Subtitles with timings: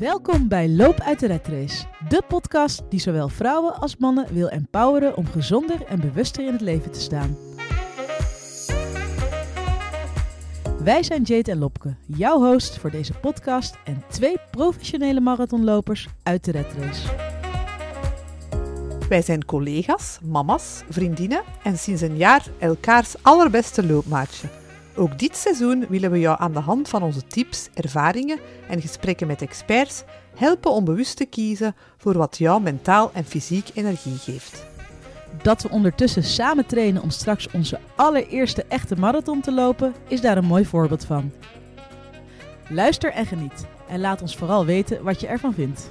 [0.00, 4.48] Welkom bij Loop uit de Red Race, de podcast die zowel vrouwen als mannen wil
[4.48, 7.36] empoweren om gezonder en bewuster in het leven te staan.
[10.84, 16.44] Wij zijn Jade en Lopke, jouw host voor deze podcast en twee professionele marathonlopers uit
[16.44, 17.08] de Red Race.
[19.08, 24.59] Wij zijn collega's, mama's, vriendinnen en sinds een jaar elkaars allerbeste loopmaatje.
[24.94, 29.26] Ook dit seizoen willen we jou aan de hand van onze tips, ervaringen en gesprekken
[29.26, 30.02] met experts
[30.34, 34.64] helpen om bewust te kiezen voor wat jou mentaal en fysiek energie geeft.
[35.42, 40.36] Dat we ondertussen samen trainen om straks onze allereerste echte marathon te lopen, is daar
[40.36, 41.32] een mooi voorbeeld van.
[42.68, 45.90] Luister en geniet en laat ons vooral weten wat je ervan vindt.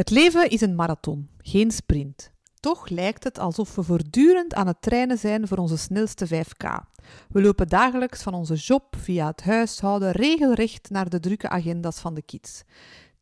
[0.00, 2.32] Het leven is een marathon, geen sprint.
[2.60, 6.66] Toch lijkt het alsof we voortdurend aan het trainen zijn voor onze snelste 5K.
[7.28, 12.14] We lopen dagelijks van onze job via het huishouden regelrecht naar de drukke agenda's van
[12.14, 12.62] de kids.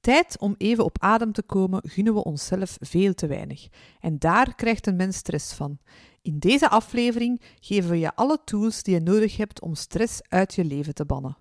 [0.00, 3.68] Tijd om even op adem te komen gunnen we onszelf veel te weinig.
[4.00, 5.78] En daar krijgt een mens stress van.
[6.22, 10.54] In deze aflevering geven we je alle tools die je nodig hebt om stress uit
[10.54, 11.36] je leven te bannen.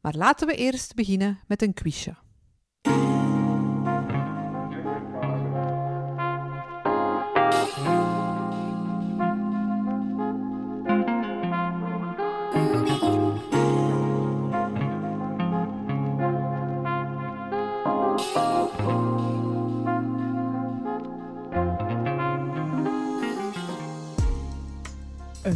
[0.00, 2.23] Maar laten we eerst beginnen met een quizje.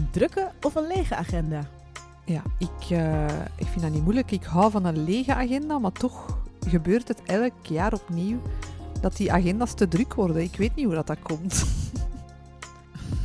[0.08, 1.68] Een drukke of een lege agenda?
[2.24, 3.24] Ja, ik, uh,
[3.56, 4.30] ik vind dat niet moeilijk.
[4.30, 8.40] Ik hou van een lege agenda, maar toch gebeurt het elk jaar opnieuw
[9.00, 10.42] dat die agenda's te druk worden.
[10.42, 11.64] Ik weet niet hoe dat, dat komt.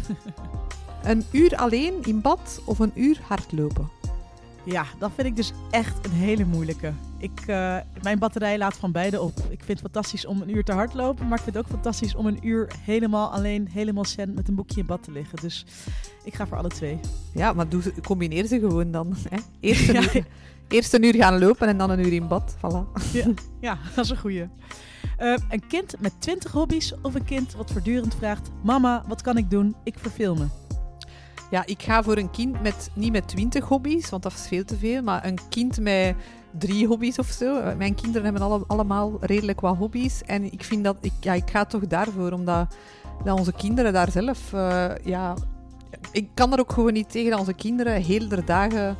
[1.03, 3.89] een uur alleen in bad of een uur hardlopen?
[4.65, 6.93] Ja, dat vind ik dus echt een hele moeilijke.
[7.17, 9.37] Ik, uh, mijn batterij laat van beide op.
[9.37, 12.15] Ik vind het fantastisch om een uur te hardlopen, maar ik vind het ook fantastisch
[12.15, 15.37] om een uur helemaal alleen, helemaal zen met een boekje in bad te liggen.
[15.41, 15.65] Dus
[16.23, 16.99] ik ga voor alle twee.
[17.33, 19.15] Ja, maar doe, combineer ze gewoon dan.
[19.29, 19.37] Hè?
[19.59, 20.25] Eerst, een uur,
[20.67, 22.55] eerst een uur gaan lopen en dan een uur in bad.
[22.57, 23.11] Voilà.
[23.13, 23.25] Ja,
[23.61, 24.47] ja dat is een goeie.
[25.19, 29.37] Uh, een kind met 20 hobby's of een kind wat voortdurend vraagt: Mama, wat kan
[29.37, 29.75] ik doen?
[29.83, 30.45] Ik verveel me.
[31.53, 34.63] Ja, ik ga voor een kind met niet met 20 hobby's, want dat is veel
[34.63, 36.15] te veel, maar een kind met
[36.57, 37.75] drie hobby's of zo.
[37.77, 40.21] Mijn kinderen hebben alle, allemaal redelijk wat hobby's.
[40.21, 42.75] En ik vind dat ik, ja, ik ga toch daarvoor, omdat
[43.23, 45.35] dat onze kinderen daar zelf, uh, ja,
[46.11, 48.97] ik kan er ook gewoon niet tegen dat onze kinderen heel de dagen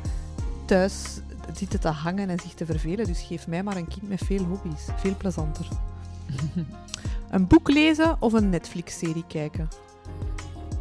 [0.64, 1.20] thuis
[1.52, 3.06] zitten te hangen en zich te vervelen.
[3.06, 4.86] Dus geef mij maar een kind met veel hobby's.
[4.96, 5.68] Veel plezanter.
[7.30, 9.68] een boek lezen of een Netflix-serie kijken?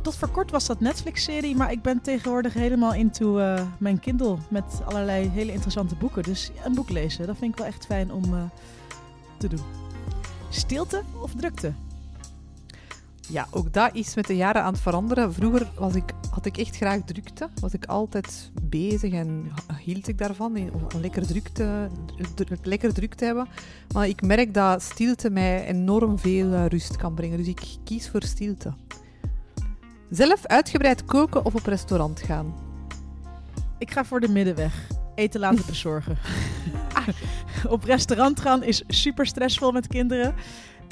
[0.03, 4.37] Tot voor kort was dat Netflix-serie, maar ik ben tegenwoordig helemaal into uh, mijn Kindle
[4.49, 6.23] met allerlei hele interessante boeken.
[6.23, 8.43] Dus een boek lezen, dat vind ik wel echt fijn om uh,
[9.37, 9.59] te doen.
[10.49, 11.73] Stilte of drukte?
[13.29, 15.33] Ja, ook dat is met de jaren aan het veranderen.
[15.33, 17.49] Vroeger was ik, had ik echt graag drukte.
[17.59, 19.51] Was ik altijd bezig en
[19.83, 21.87] hield ik daarvan om lekker druk, te,
[22.63, 23.47] lekker druk te hebben.
[23.93, 27.37] Maar ik merk dat stilte mij enorm veel uh, rust kan brengen.
[27.37, 28.73] Dus ik kies voor stilte.
[30.13, 32.55] Zelf uitgebreid koken of op restaurant gaan?
[33.77, 34.87] Ik ga voor de middenweg.
[35.15, 36.17] Eten laten bezorgen.
[37.69, 40.35] op restaurant gaan is super stressvol met kinderen.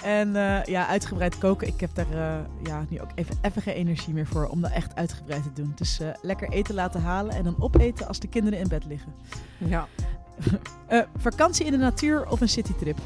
[0.03, 1.67] En uh, ja, uitgebreid koken.
[1.67, 4.71] Ik heb daar uh, ja, nu ook even, even geen energie meer voor om dat
[4.71, 5.71] echt uitgebreid te doen.
[5.75, 9.13] Dus uh, lekker eten laten halen en dan opeten als de kinderen in bed liggen.
[9.57, 9.87] Ja.
[11.17, 12.99] vakantie in de natuur of een citytrip?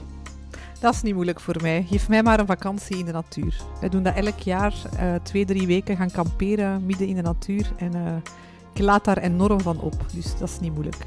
[0.86, 1.84] Dat is niet moeilijk voor mij.
[1.84, 3.62] Geef mij maar een vakantie in de natuur.
[3.80, 7.72] Wij doen dat elk jaar, uh, twee, drie weken gaan kamperen midden in de natuur.
[7.78, 8.16] En uh,
[8.74, 10.06] ik laat daar enorm van op.
[10.14, 11.06] Dus dat is niet moeilijk.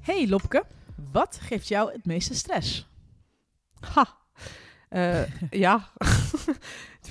[0.00, 0.64] Hey Lopke,
[1.12, 2.88] wat geeft jou het meeste stress?
[3.80, 4.16] Ha,
[4.90, 5.88] uh, ja.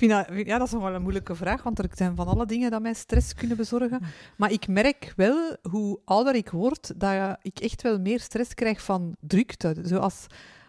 [0.00, 2.82] ja, dat is nog wel een moeilijke vraag, want er zijn van alle dingen dat
[2.82, 4.00] mij stress kunnen bezorgen.
[4.36, 8.82] Maar ik merk wel, hoe ouder ik word, dat ik echt wel meer stress krijg
[8.82, 9.76] van drukte.
[9.82, 10.26] Zoals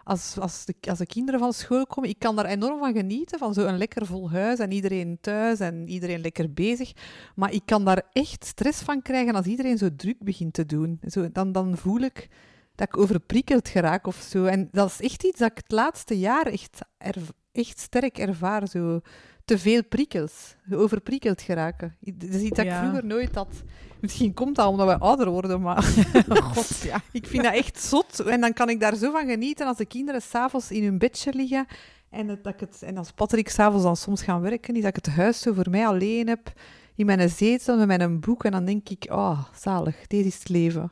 [0.10, 3.40] als, als, de, als de kinderen van school komen, ik kan daar enorm van genieten,
[3.40, 6.92] van zo'n lekker vol huis en iedereen thuis en iedereen lekker bezig.
[7.36, 11.00] Maar ik kan daar echt stress van krijgen als iedereen zo druk begint te doen.
[11.08, 12.28] Zo, dan, dan voel ik
[12.80, 14.46] dat ik overprikkeld geraak of zo.
[14.46, 18.68] En dat is echt iets dat ik het laatste jaar echt, erv- echt sterk ervaar.
[18.68, 19.00] Zo.
[19.46, 21.96] Te veel prikkels, overprikkeld geraken.
[22.00, 23.48] Dat is iets dat ik vroeger nooit had.
[24.02, 25.78] Misschien komt dat omdat we ouder worden, maar
[26.30, 27.02] Oh god, ja.
[27.12, 28.20] ik vind dat echt zot.
[28.20, 31.34] En dan kan ik daar zo van genieten als de kinderen s'avonds in hun bedje
[31.34, 31.66] liggen.
[32.10, 34.98] En, het, dat ik het, en als Patrick s'avonds dan soms gaan werken, is dat
[34.98, 36.52] ik het huis zo voor mij alleen heb.
[37.00, 38.44] In mijn zetel met mijn boek.
[38.44, 40.92] En dan denk ik, oh, zalig, dit is het leven.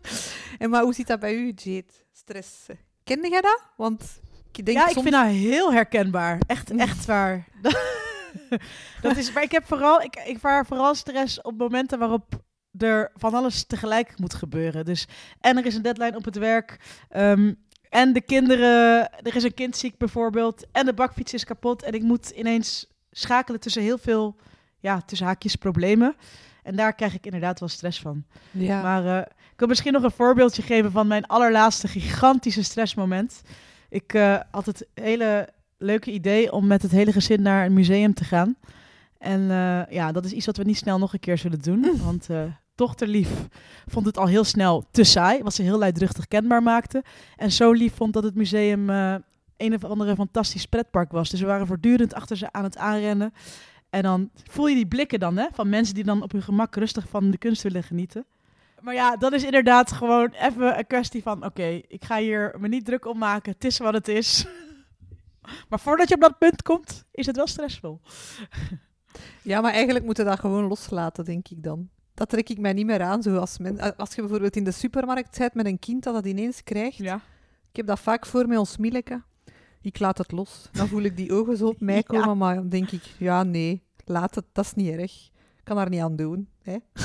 [0.58, 1.84] en maar hoe zit dat bij u, Jade?
[2.12, 2.66] Stress.
[3.02, 3.62] Kende jij dat?
[3.76, 4.20] Want
[4.52, 6.38] ik denk ja, ik vind dat heel herkenbaar.
[6.46, 7.48] Echt, echt waar.
[9.02, 12.42] dat is, maar ik heb vooral, ik, ik vaar vooral stress op momenten waarop
[12.78, 14.84] er van alles tegelijk moet gebeuren.
[14.84, 15.06] Dus
[15.40, 16.76] en er is een deadline op het werk.
[17.08, 17.52] ehm,
[17.88, 20.66] en de kinderen, er is een kind ziek bijvoorbeeld.
[20.72, 21.82] En de bakfiets is kapot.
[21.82, 24.36] En ik moet ineens schakelen tussen heel veel,
[24.84, 26.16] ja, tussen haakjes problemen.
[26.62, 28.24] En daar krijg ik inderdaad wel stress van.
[28.50, 28.82] Ja.
[28.82, 33.42] Maar eh, ik wil misschien nog een voorbeeldje geven van mijn allerlaatste gigantische stressmoment.
[33.88, 35.48] Ik eh, had het hele
[35.78, 38.56] leuke idee om met het hele gezin naar een museum te gaan.
[39.18, 41.96] En eh, ja, dat is iets wat we niet snel nog een keer zullen doen.
[42.04, 42.42] Want eh
[42.74, 43.30] dochter lief
[43.86, 47.04] vond het al heel snel te saai, wat ze heel luidruchtig kenbaar maakte.
[47.36, 48.88] En zo lief vond dat het museum
[49.56, 51.30] een of andere fantastisch pretpark was.
[51.30, 53.32] Dus we waren voortdurend achter ze aan het aanrennen.
[53.94, 56.76] En dan voel je die blikken dan, hè, van mensen die dan op hun gemak
[56.76, 58.26] rustig van de kunst willen genieten.
[58.80, 62.68] Maar ja, dat is inderdaad gewoon even een kwestie van: oké, ik ga hier me
[62.68, 63.52] niet druk om maken.
[63.52, 64.46] Het is wat het is.
[65.68, 68.00] maar voordat je op dat punt komt, is het wel stressvol.
[69.42, 71.88] Ja, maar eigenlijk moeten we dat gewoon loslaten, denk ik dan.
[72.14, 73.22] Dat trek ik mij niet meer aan.
[73.22, 76.62] Zoals men, als je bijvoorbeeld in de supermarkt bent met een kind dat dat ineens
[76.62, 76.96] krijgt.
[76.96, 77.14] Ja.
[77.70, 79.22] Ik heb dat vaak voor met ons Milleke.
[79.84, 80.68] Ik laat het los.
[80.72, 82.34] Dan voel ik die ogen zo op mij komen, Ja.
[82.34, 85.12] maar dan denk ik, ja, nee, laat het, dat is niet erg.
[85.56, 86.48] Ik kan daar niet aan doen.
[86.62, 86.76] Hè?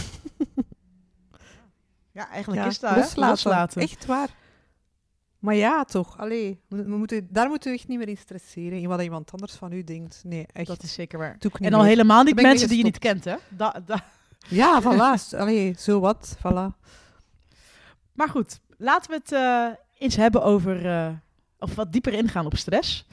[2.11, 3.29] Ja, eigenlijk Ja, is dat loslaten.
[3.29, 3.81] loslaten.
[3.81, 4.29] Echt waar.
[5.39, 6.17] Maar ja, toch.
[6.17, 8.79] Allee, we, we moeten, daar moeten we echt niet meer in stresseren.
[8.79, 10.21] In wat iemand anders van u denkt.
[10.25, 10.67] Nee, echt.
[10.67, 11.37] Dat is zeker waar.
[11.59, 13.35] En al helemaal niet mensen die je niet kent, hè?
[13.49, 14.03] Da, da.
[14.47, 15.37] Ja, voilà.
[15.37, 16.37] Allee, zo wat.
[16.37, 16.77] Voilà.
[18.13, 19.67] Maar goed, laten we het eh,
[19.97, 20.85] eens hebben over.
[20.85, 21.11] eh,
[21.59, 23.05] of wat dieper ingaan op stress.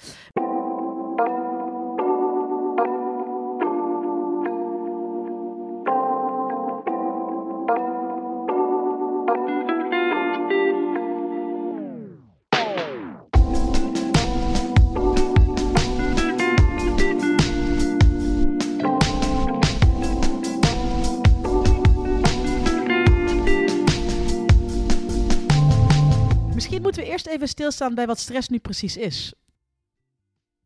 [27.37, 29.35] Even stilstaan bij wat stress nu precies is.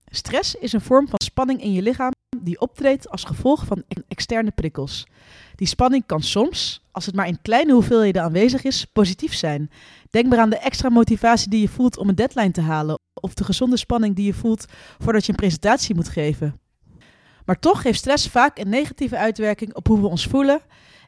[0.07, 4.51] Stress is een vorm van spanning in je lichaam die optreedt als gevolg van externe
[4.51, 5.07] prikkels.
[5.55, 9.71] Die spanning kan soms, als het maar in kleine hoeveelheden aanwezig is, positief zijn.
[10.11, 13.35] Denk maar aan de extra motivatie die je voelt om een deadline te halen, of
[13.35, 14.65] de gezonde spanning die je voelt
[14.99, 16.61] voordat je een presentatie moet geven.
[17.45, 20.61] Maar toch heeft stress vaak een negatieve uitwerking op hoe we ons voelen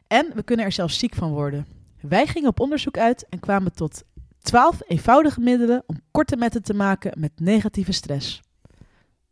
[0.07, 1.67] en we kunnen er zelfs ziek van worden.
[2.01, 4.03] Wij gingen op onderzoek uit en kwamen tot
[4.43, 8.41] 12 eenvoudige middelen om korte metten te maken met negatieve stress.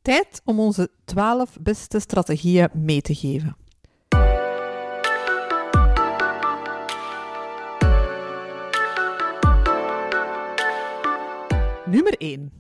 [0.02, 3.56] Tijd om onze 12 beste strategieën mee te geven.
[11.86, 12.52] Nummer 1.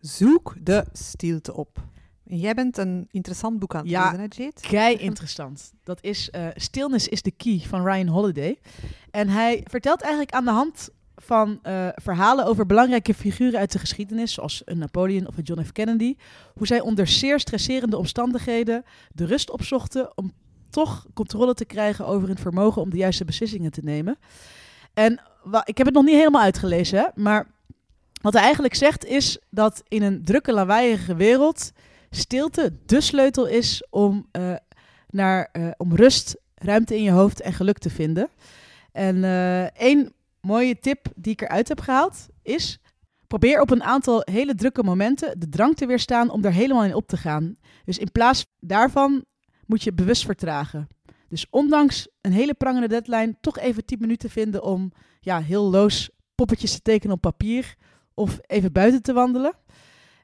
[0.00, 1.78] Zoek de stilte op.
[2.24, 4.04] Jij bent een interessant boek aan het Ja.
[4.04, 4.60] lezen, hè, Jade?
[4.60, 5.72] Kei interessant.
[5.82, 8.58] Dat is eh Stillness is the Key van Ryan Holiday.
[9.10, 13.78] En hij vertelt eigenlijk aan de hand van eh, verhalen over belangrijke figuren uit de
[13.78, 15.72] geschiedenis, zoals een Napoleon of een John F.
[15.72, 16.16] Kennedy,
[16.54, 20.32] hoe zij onder zeer stresserende omstandigheden de rust opzochten om
[20.70, 24.18] toch controle te krijgen over hun vermogen om de juiste beslissingen te nemen.
[24.94, 25.20] En
[25.64, 27.46] ik heb het nog niet helemaal uitgelezen, maar
[28.22, 31.72] wat hij eigenlijk zegt is dat in een drukke, lawaaiige wereld
[32.10, 34.54] stilte de sleutel is om, eh,
[35.08, 38.28] naar, eh, om rust, ruimte in je hoofd en geluk te vinden.
[38.92, 39.24] En
[39.74, 40.12] één
[40.44, 42.78] mooie tip die ik eruit heb gehaald is...
[43.26, 46.94] probeer op een aantal hele drukke momenten de drang te weerstaan om er helemaal in
[46.94, 47.56] op te gaan.
[47.84, 49.24] Dus in plaats daarvan
[49.66, 50.88] moet je bewust vertragen.
[51.28, 56.10] Dus ondanks een hele prangende deadline toch even 10 minuten vinden om ja, heel loos
[56.34, 57.74] poppetjes te tekenen op papier
[58.14, 59.52] of even buiten te wandelen.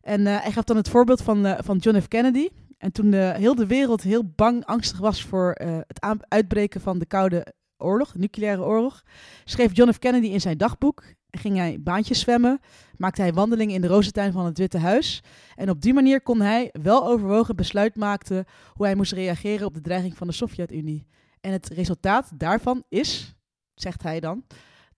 [0.01, 2.09] En eh, hij gaf dan het voorbeeld van, eh, van John F.
[2.09, 2.49] Kennedy.
[2.79, 5.55] En toen eh, heel de wereld heel bang, angstig was voor
[5.87, 7.47] het uitbreken van de Koude
[7.81, 9.03] Oorlog, nucleaire oorlog,
[9.45, 9.99] schreef John F.
[9.99, 11.05] Kennedy in zijn dagboek.
[11.31, 12.61] Ging hij baantjes zwemmen,
[12.97, 15.23] maakte hij wandelingen in de rozentuin van het Witte Huis.
[15.55, 18.45] En op die manier kon hij wel overwogen besluit maken
[18.75, 21.07] hoe hij moest reageren op de dreiging van de Sovjet-Unie.
[21.41, 23.35] En het resultaat daarvan is,
[23.75, 24.45] zegt hij dan,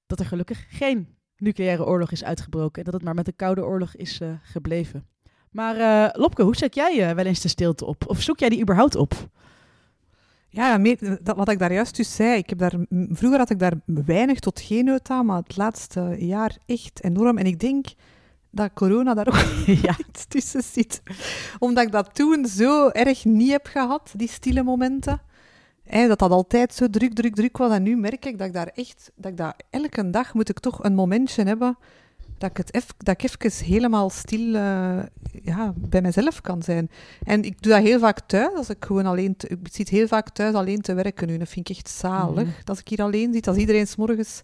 [0.06, 2.78] dat er gelukkig geen nucleaire oorlog is uitgebroken.
[2.78, 5.06] En dat het maar met de Koude Oorlog is uh, gebleven.
[5.50, 8.04] Maar uh, Lopke, hoe zet jij uh, wel eens de stilte op?
[8.06, 9.28] Of zoek jij die überhaupt op?
[10.54, 13.58] Ja, meer, dat, wat ik daar juist dus zei, ik heb daar, vroeger had ik
[13.58, 17.38] daar weinig tot geen nood aan, maar het laatste jaar echt enorm.
[17.38, 17.86] En ik denk
[18.50, 19.96] dat corona daar ook ja.
[20.08, 21.02] iets tussen zit.
[21.58, 25.20] Omdat ik dat toen zo erg niet heb gehad, die stille momenten.
[25.82, 27.72] Hè, dat dat altijd zo druk, druk, druk was.
[27.72, 30.58] En nu merk ik dat ik daar echt, dat ik dat elke dag moet ik
[30.60, 31.78] toch een momentje hebben
[32.42, 35.02] dat ik, het even, dat ik even helemaal stil uh,
[35.42, 36.90] ja, bij mezelf kan zijn.
[37.24, 39.36] En ik doe dat heel vaak thuis, als ik gewoon alleen...
[39.36, 41.38] Te, ik zit heel vaak thuis alleen te werken nu.
[41.38, 42.54] Dat vind ik echt zalig, mm.
[42.64, 43.48] als ik hier alleen zit.
[43.48, 44.42] Als iedereen s morgens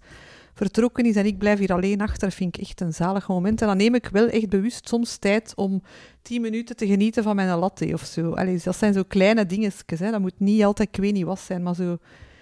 [0.55, 3.61] vertrokken is en ik blijf hier alleen achter, vind ik echt een zalig moment.
[3.61, 5.83] En dan neem ik wel echt bewust soms tijd om
[6.23, 8.33] tien minuten te genieten van mijn latte of zo.
[8.33, 10.11] Allee, dat zijn zo kleine dingetjes, hè.
[10.11, 11.99] dat moet niet altijd ik weet niet wat zijn, maar zo...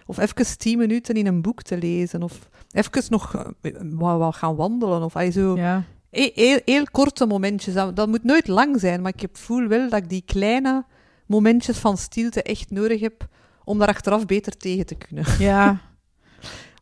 [0.06, 4.34] Of even tien minuten in een boek te lezen, of even nog eh, wat, wat
[4.34, 5.56] gaan wandelen, of allee, zo...
[5.56, 5.84] Ja.
[6.10, 10.02] Heel, heel, korte momentjes, dat, dat moet nooit lang zijn, maar ik voel wel dat
[10.02, 10.84] ik die kleine
[11.26, 13.26] momentjes van stilte echt nodig heb
[13.64, 15.24] om daar achteraf beter tegen te kunnen.
[15.38, 15.80] Ja,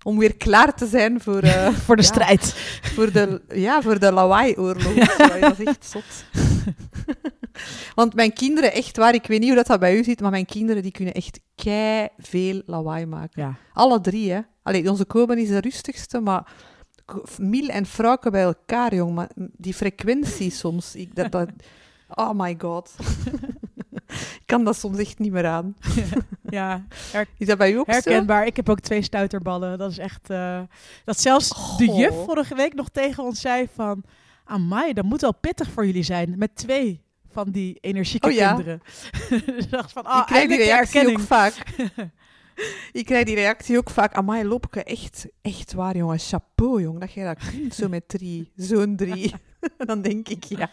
[0.04, 1.44] om weer klaar te zijn voor...
[1.44, 2.54] Uh, voor de strijd.
[2.94, 4.94] Voor de, ja, voor de lawaai-oorlog.
[4.94, 5.38] Ja.
[5.38, 6.04] Dat is echt zot.
[7.94, 10.30] Want mijn kinderen, echt waar, ik weet niet hoe dat, dat bij u zit, maar
[10.30, 13.42] mijn kinderen die kunnen echt kei veel lawaai maken.
[13.42, 13.56] Ja.
[13.72, 14.40] Alle drie, hè.
[14.62, 16.52] Allee, onze Koben is de rustigste, maar
[17.38, 19.14] Miel en Frauke bij elkaar, jong.
[19.14, 21.48] Maar die frequentie soms, ik, dat, dat,
[22.08, 22.90] oh my god.
[24.44, 25.76] ik kan dat soms echt niet meer aan.
[26.58, 26.84] ja,
[27.38, 28.46] is dat bij u ook herkenbaar.
[28.46, 29.78] Ik heb ook twee stuiterballen.
[29.78, 30.30] Dat is echt...
[30.30, 30.60] Uh,
[31.04, 34.04] dat zelfs de juf vorige week nog tegen ons zei van...
[34.44, 36.34] Amai, dat moet wel pittig voor jullie zijn.
[36.38, 38.54] Met twee van die energieke oh, ja?
[38.54, 38.82] kinderen.
[39.56, 41.54] dus dacht van, oh, ik krijg die reactie ook vaak.
[42.92, 44.14] ik krijg die reactie ook vaak.
[44.14, 46.18] Amai, Lopke, echt, echt waar, jongen.
[46.18, 48.52] Chapeau, jong, dat jij dat kunt, zo met drie.
[48.56, 49.34] Zo'n drie.
[49.86, 50.70] dan denk ik, ja.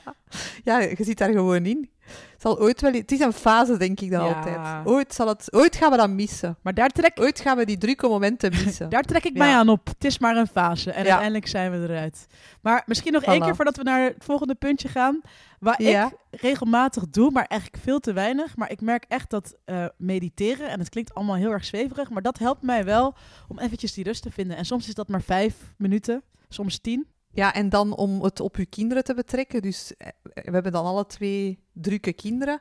[0.63, 1.89] Ja, je zit daar gewoon in
[2.37, 2.91] zal ooit wel...
[2.91, 4.85] Het is een fase, denk ik dan altijd.
[4.85, 6.57] Ooit, zal het, ooit gaan we dat missen.
[6.61, 7.19] Maar daar trek...
[7.19, 8.89] Ooit gaan we die drukke momenten missen.
[8.89, 9.87] daar trek ik mij aan op.
[9.87, 10.91] Het is maar een fase.
[10.91, 12.27] En uiteindelijk zijn we eruit.
[12.61, 15.21] Maar misschien nog één keer voordat we naar het volgende puntje gaan.
[15.61, 18.55] Waar ik regelmatig doe, maar eigenlijk veel te weinig.
[18.57, 22.21] Maar ik merk echt dat uh, mediteren, en het klinkt allemaal heel erg zweverig, maar
[22.21, 23.15] dat helpt mij wel
[23.47, 24.57] om eventjes die rust te vinden.
[24.57, 27.07] En soms is dat maar vijf minuten, soms tien.
[27.33, 29.61] Ja, en dan om het op uw kinderen te betrekken.
[29.61, 32.59] Dus eh, we hebben dan alle twee drukke kinderen.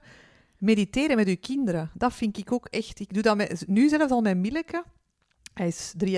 [0.58, 3.00] Mediteren met uw kinderen, dat vind ik ook echt.
[3.00, 4.84] Ik doe dat met, nu zelfs al met Milleke.
[5.54, 6.12] Hij is 3,5.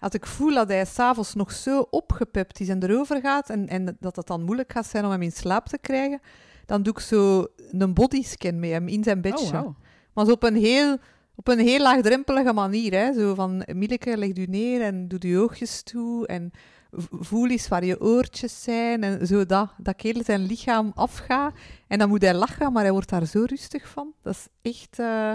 [0.00, 3.96] Als ik voel dat hij s'avonds nog zo opgepept is en erover gaat, en, en
[4.00, 6.20] dat het dan moeilijk gaat zijn om hem in slaap te krijgen,
[6.66, 9.58] dan doe ik zo een bodyscan met hem in zijn bedje.
[9.58, 9.74] Oh,
[10.12, 10.98] Maar zo op een heel
[11.34, 12.92] op een heel laagdrempelige manier.
[12.92, 13.12] Hè?
[13.12, 16.50] Zo van, Milleke, leg u neer en doe je oogjes toe en
[17.10, 21.54] voel eens waar je oortjes zijn en zo dat, dat heel zijn lichaam afgaat.
[21.86, 24.12] En dan moet hij lachen, maar hij wordt daar zo rustig van.
[24.22, 24.98] Dat is echt...
[24.98, 25.34] Uh,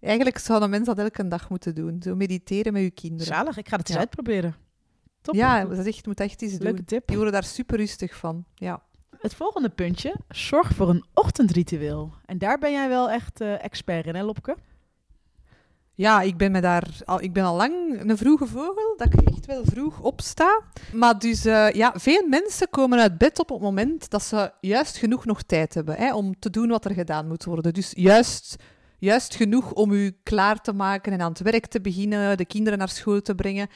[0.00, 2.02] eigenlijk zouden mensen dat elke dag moeten doen.
[2.02, 3.34] Zo mediteren met je kinderen.
[3.34, 4.56] Zalig, ik ga het eens uitproberen.
[5.20, 5.34] Top.
[5.34, 6.84] Ja, dat is echt, moet echt iets Leuke doen.
[6.84, 7.06] tip.
[7.06, 8.82] Die worden daar super rustig van, ja.
[9.20, 12.12] Het volgende puntje, zorg voor een ochtendritueel.
[12.24, 14.56] En daar ben jij wel echt uh, expert in, hè Lopke?
[15.94, 19.20] Ja, ik ben, me daar al, ik ben al lang een vroege vogel, dat ik
[19.20, 20.62] echt wel vroeg opsta.
[20.92, 24.96] Maar dus, uh, ja, veel mensen komen uit bed op het moment dat ze juist
[24.96, 27.74] genoeg nog tijd hebben hè, om te doen wat er gedaan moet worden.
[27.74, 28.56] Dus juist,
[28.98, 32.78] juist genoeg om u klaar te maken en aan het werk te beginnen, de kinderen
[32.78, 33.68] naar school te brengen.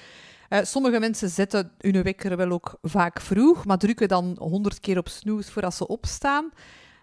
[0.48, 4.98] Uh, sommige mensen zetten hun wekker wel ook vaak vroeg, maar drukken dan honderd keer
[4.98, 6.50] op snoes voordat ze opstaan.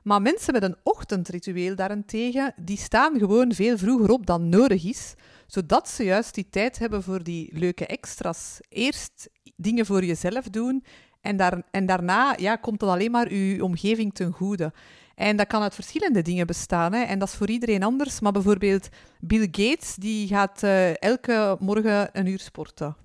[0.04, 5.14] Maar mensen met een ochtendritueel daarentegen, die staan gewoon veel vroeger op dan nodig is,
[5.48, 8.60] zodat ze juist die tijd hebben voor die leuke extra's.
[8.70, 10.84] Eerst dingen voor jezelf doen
[11.22, 14.74] en, en daarna ja, komt dat alleen maar je omgeving ten goede.
[15.18, 16.94] En dat kan uit verschillende dingen bestaan.
[16.94, 17.02] Hè.
[17.04, 18.20] En dat is voor iedereen anders.
[18.20, 22.96] Maar bijvoorbeeld Bill Gates, die gaat uh, elke morgen een uur sporten.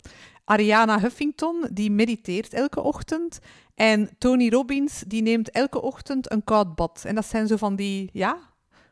[0.45, 3.39] Ariana Huffington, die mediteert elke ochtend.
[3.75, 7.05] En Tony Robbins, die neemt elke ochtend een koud bad.
[7.05, 8.39] En dat zijn zo van die, ja,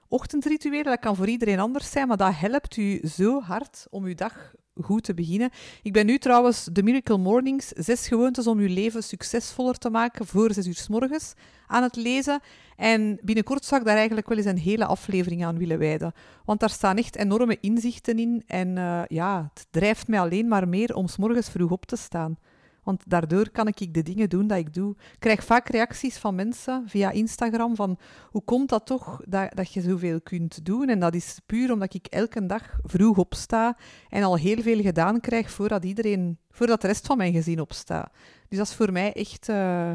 [0.08, 0.84] ochtendrituelen.
[0.84, 4.54] Dat kan voor iedereen anders zijn, maar dat helpt u zo hard om uw dag
[4.82, 5.50] goed te beginnen.
[5.82, 10.26] Ik ben nu trouwens de Miracle Mornings, zes gewoontes om uw leven succesvoller te maken
[10.26, 11.34] voor zes uur s morgens
[11.66, 12.40] aan het lezen.
[12.76, 16.12] En binnenkort zou ik daar eigenlijk wel eens een hele aflevering aan willen wijden.
[16.44, 18.42] Want daar staan echt enorme inzichten in.
[18.46, 21.96] En uh, ja, het drijft mij alleen maar meer om s morgens vroeg op te
[21.96, 22.38] staan.
[22.82, 24.90] Want daardoor kan ik de dingen doen dat ik doe.
[24.90, 27.98] Ik krijg vaak reacties van mensen via Instagram van
[28.30, 30.88] hoe komt dat toch dat, dat je zoveel kunt doen?
[30.88, 33.76] En dat is puur omdat ik elke dag vroeg opsta
[34.08, 38.12] en al heel veel gedaan krijg voordat iedereen, voordat de rest van mijn gezin opstaat.
[38.48, 39.92] Dus dat is voor mij echt, uh,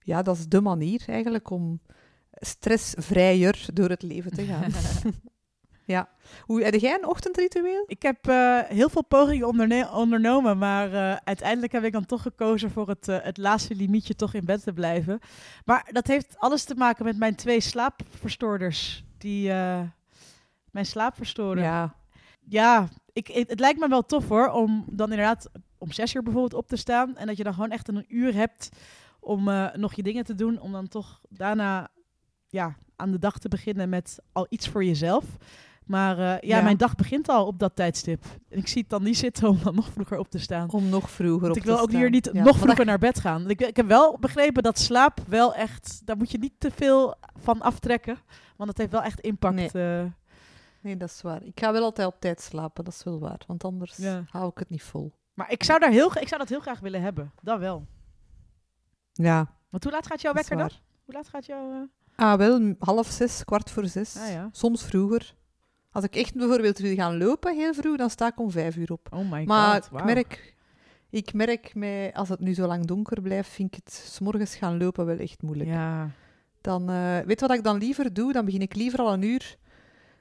[0.00, 1.80] ja, dat is de manier eigenlijk om
[2.32, 4.72] stressvrijer door het leven te gaan.
[5.90, 6.08] Ja.
[6.40, 7.84] Hoe, heb jij een ochtendritueel?
[7.86, 12.70] Ik heb uh, heel veel pogingen ondernomen, maar uh, uiteindelijk heb ik dan toch gekozen
[12.70, 15.20] voor het, uh, het laatste limietje toch in bed te blijven.
[15.64, 19.48] Maar dat heeft alles te maken met mijn twee slaapverstoorders, die
[20.70, 21.62] mijn slaap verstoren.
[21.62, 21.94] Ja.
[22.40, 26.54] Ja, ik, het, lijkt me wel tof hoor, om dan inderdaad om zes uur bijvoorbeeld
[26.62, 28.68] op te staan en dat je dan gewoon echt een uur hebt
[29.20, 29.44] om
[29.74, 31.88] nog je dingen te doen, om dan toch daarna
[32.48, 35.24] ja, aan de dag te beginnen met al iets voor jezelf.
[35.90, 38.24] Maar uh, ja, mijn dag begint al op dat tijdstip.
[38.48, 40.70] En ik zie het dan niet zitten om dan nog vroeger op te staan.
[40.70, 41.72] Om nog vroeger op te staan.
[41.72, 43.50] Ik wil ook hier niet nog vroeger naar bed gaan.
[43.50, 46.02] Ik, ik, heb wel begrepen dat slaap wel echt...
[46.04, 48.18] Daar moet je niet te veel van aftrekken.
[48.56, 49.54] Want het heeft wel echt impact.
[49.54, 50.02] Nee.
[50.02, 50.04] Uh...
[50.80, 51.42] nee, dat is waar.
[51.42, 53.40] Ik ga wel altijd op tijd slapen, dat is wel waar.
[53.46, 53.98] Want anders
[54.30, 55.12] hou ik het niet vol.
[55.34, 57.32] Maar ik zou, daar heel, ik zou dat heel graag willen hebben.
[57.42, 57.86] Dat wel.
[59.12, 59.54] Ja.
[59.70, 60.70] Want hoe laat gaat jouw wekker dan?
[61.04, 61.72] Hoe laat gaat jouw...
[61.72, 61.82] Uh...
[62.16, 64.16] Ah, wel half zes, kwart voor zes.
[64.16, 64.48] Ah, ja.
[64.52, 65.38] Soms vroeger.
[65.92, 68.92] Als ik echt bijvoorbeeld wil gaan lopen heel vroeg, dan sta ik om vijf uur
[68.92, 69.08] op.
[69.10, 70.54] Oh my maar god, ik merk,
[71.10, 74.78] ik merk mij, als het nu zo lang donker blijft, vind ik het s'morgens gaan
[74.78, 75.70] lopen wel echt moeilijk.
[75.70, 76.10] Ja.
[76.60, 78.32] Dan, uh, weet wat ik dan liever doe?
[78.32, 79.56] Dan begin ik liever al een uur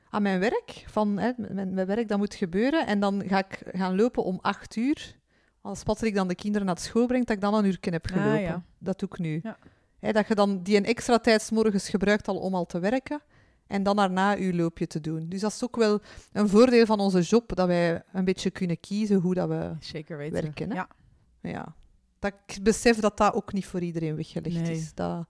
[0.10, 0.84] aan mijn werk.
[0.88, 2.88] Van, hè, mijn, mijn werk, dat moet gebeuren.
[2.88, 5.18] En dan ga ik gaan lopen om acht uur.
[5.62, 8.12] Als Patrick dan de kinderen naar school brengt, dat ik dan een uur heb ah,
[8.12, 8.42] gelopen.
[8.42, 8.64] ja.
[8.78, 9.40] Dat doe ik nu.
[9.44, 9.58] Ja.
[10.00, 13.22] Hè, dat je dan die een extra tijd morgens gebruikt al om al te werken
[13.70, 15.30] en dan daarna uw loopje te doen.
[15.30, 18.80] Dus dat is ook wel een voordeel van onze job, dat wij een beetje kunnen
[18.80, 20.42] kiezen hoe dat we Zeker weten.
[20.42, 20.70] werken.
[20.70, 20.76] Hè?
[20.76, 20.88] Ja.
[21.42, 21.76] ja.
[22.20, 24.72] Dat ik besef dat dat ook niet voor iedereen weggelegd nee.
[24.72, 24.94] is.
[24.94, 25.26] Dat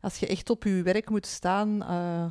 [0.00, 1.82] als je echt op je werk moet staan...
[1.82, 2.30] Uh,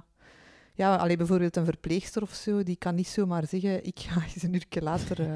[0.74, 4.44] ja, alleen bijvoorbeeld een verpleegster of zo, die kan niet zomaar zeggen, ik ga eens
[4.44, 5.36] een uur later uh,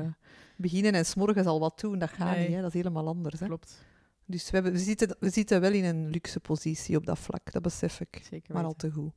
[0.58, 2.00] beginnen en s'morgens al wat doen.
[2.00, 2.48] Dat gaat nee.
[2.48, 2.62] niet, hè?
[2.62, 3.39] dat is helemaal anders.
[3.39, 3.46] Hè?
[3.46, 3.86] Klopt.
[4.26, 7.52] Dus we, hebben, we, zitten, we zitten wel in een luxe positie op dat vlak,
[7.52, 8.21] dat besef ik.
[8.30, 9.12] Zeker maar al te goed.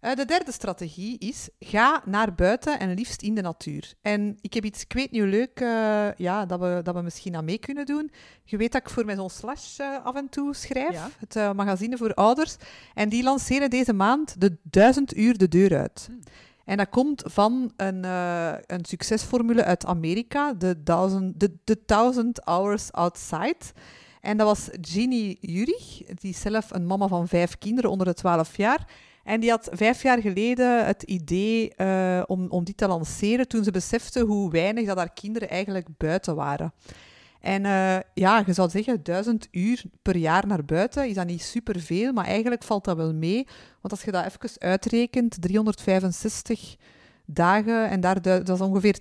[0.00, 3.94] Uh, de derde strategie is, ga naar buiten en liefst in de natuur.
[4.02, 7.36] En ik heb iets, ik weet niet leuk, uh, ja, dat, we, dat we misschien
[7.36, 8.10] aan mee kunnen doen.
[8.44, 11.10] Je weet dat ik voor mijn zo'n slash uh, af en toe schrijf, ja.
[11.18, 12.56] het magazine voor ouders.
[12.94, 16.04] En die lanceren deze maand de 1000 uur de deur uit.
[16.06, 16.20] Hmm.
[16.64, 18.04] En dat komt van een,
[18.66, 23.64] een succesformule uit Amerika, de 1000, de, de 1000 Hours Outside.
[24.20, 28.14] En dat was Ginny Jurich, die is zelf een mama van vijf kinderen onder de
[28.14, 28.86] 12 jaar.
[29.26, 33.64] En die had vijf jaar geleden het idee uh, om, om die te lanceren toen
[33.64, 36.72] ze besefte hoe weinig dat haar kinderen eigenlijk buiten waren.
[37.40, 41.42] En uh, ja, je zou zeggen, duizend uur per jaar naar buiten, is dat niet
[41.42, 43.46] superveel, maar eigenlijk valt dat wel mee.
[43.80, 46.76] Want als je dat even uitrekent, 365
[47.24, 48.98] dagen, en daar, dat is ongeveer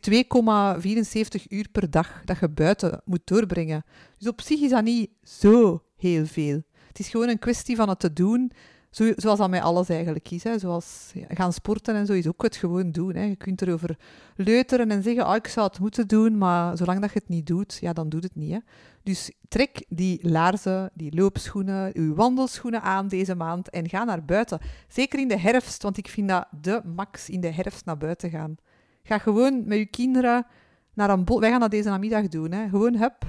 [1.40, 3.86] 2,74 uur per dag dat je buiten moet doorbrengen.
[4.18, 6.62] Dus op zich is dat niet zo heel veel.
[6.88, 8.52] Het is gewoon een kwestie van het te doen
[8.96, 10.44] zo, zoals dat met alles eigenlijk is.
[10.44, 10.60] Hè.
[10.60, 13.16] Zoals gaan sporten en zo is ook het gewoon doen.
[13.16, 13.24] Hè.
[13.24, 13.98] Je kunt erover
[14.36, 17.48] leuteren en zeggen, oh, ik zou het moeten doen, maar zolang dat je het niet
[17.48, 18.52] doet, ja, dan doet het niet.
[18.52, 18.60] Hè.
[19.04, 24.60] Dus trek die laarzen, die loopschoenen, uw wandelschoenen aan deze maand en ga naar buiten.
[24.88, 28.30] Zeker in de herfst, want ik vind dat de max in de herfst naar buiten
[28.30, 28.56] gaan.
[29.04, 30.46] Ga gewoon met je kinderen
[30.94, 31.40] naar een bos.
[31.40, 32.52] Wij gaan dat deze namiddag doen.
[32.52, 32.70] Hè.
[32.70, 33.26] Gewoon, hup,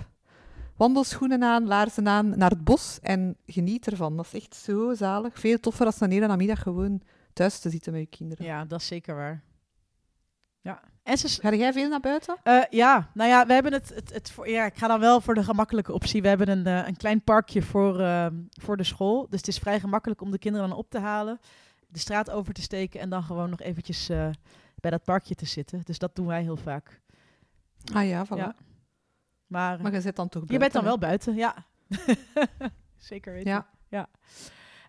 [0.76, 4.16] wandelschoenen aan, laarzen aan, naar het bos en geniet ervan.
[4.16, 5.40] Dat is echt zo zalig.
[5.40, 8.44] Veel toffer als een hele namiddag gewoon thuis te zitten met je kinderen.
[8.44, 9.42] Ja, dat is zeker waar.
[10.60, 10.80] Ja.
[11.02, 11.28] En ze...
[11.28, 12.36] Ga jij veel naar buiten?
[12.44, 15.20] Uh, ja, nou ja, we hebben het, het, het voor, ja, ik ga dan wel
[15.20, 16.22] voor de gemakkelijke optie.
[16.22, 18.26] We hebben een, uh, een klein parkje voor, uh,
[18.60, 19.26] voor de school.
[19.30, 21.40] Dus het is vrij gemakkelijk om de kinderen dan op te halen,
[21.88, 24.06] de straat over te steken en dan gewoon nog eventjes
[24.74, 25.80] bij dat parkje te zitten.
[25.84, 27.00] Dus dat doen wij heel vaak.
[27.92, 28.38] Ah ja, voilà.
[28.38, 28.54] Ja.
[29.46, 30.54] Maar, maar je zit dan toch buiten?
[30.54, 31.54] Je bent dan wel buiten, ja.
[32.96, 33.50] Zeker weten.
[33.50, 33.66] Ja.
[33.88, 34.08] ja.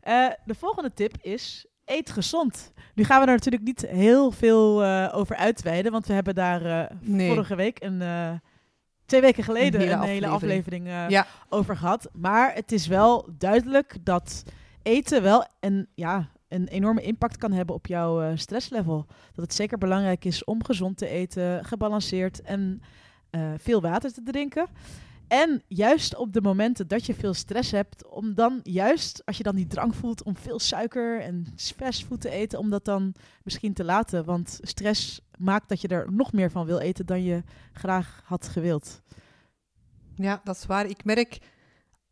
[0.08, 2.74] Uh, de volgende tip is, eet gezond.
[2.96, 6.66] Nu gaan we er natuurlijk niet heel veel uh, over uitweiden, want we hebben daar
[6.66, 7.28] uh, nee.
[7.30, 8.02] vorige week een...
[9.06, 11.28] Twee weken geleden een hele een hele aflevering, aflevering ja.
[11.50, 12.10] over gehad.
[12.14, 14.44] Maar het is wel duidelijk dat
[14.82, 19.06] eten wel een, ja, een enorme impact kan hebben op jouw stresslevel.
[19.08, 22.82] Dat het zeker belangrijk is om gezond te eten, gebalanceerd en
[23.58, 24.68] veel water te drinken.
[25.28, 29.44] En juist op de momenten dat je veel stress hebt, om dan juist, als je
[29.44, 33.74] dan die drang voelt om veel suiker en fastfood te eten, om dat dan misschien
[33.74, 34.26] te laten.
[34.26, 38.48] Want stress maakt dat je er nog meer van wil eten dan je graag had
[38.48, 39.02] gewild.
[40.16, 40.86] Ja, dat is waar.
[40.86, 41.38] Ik merk,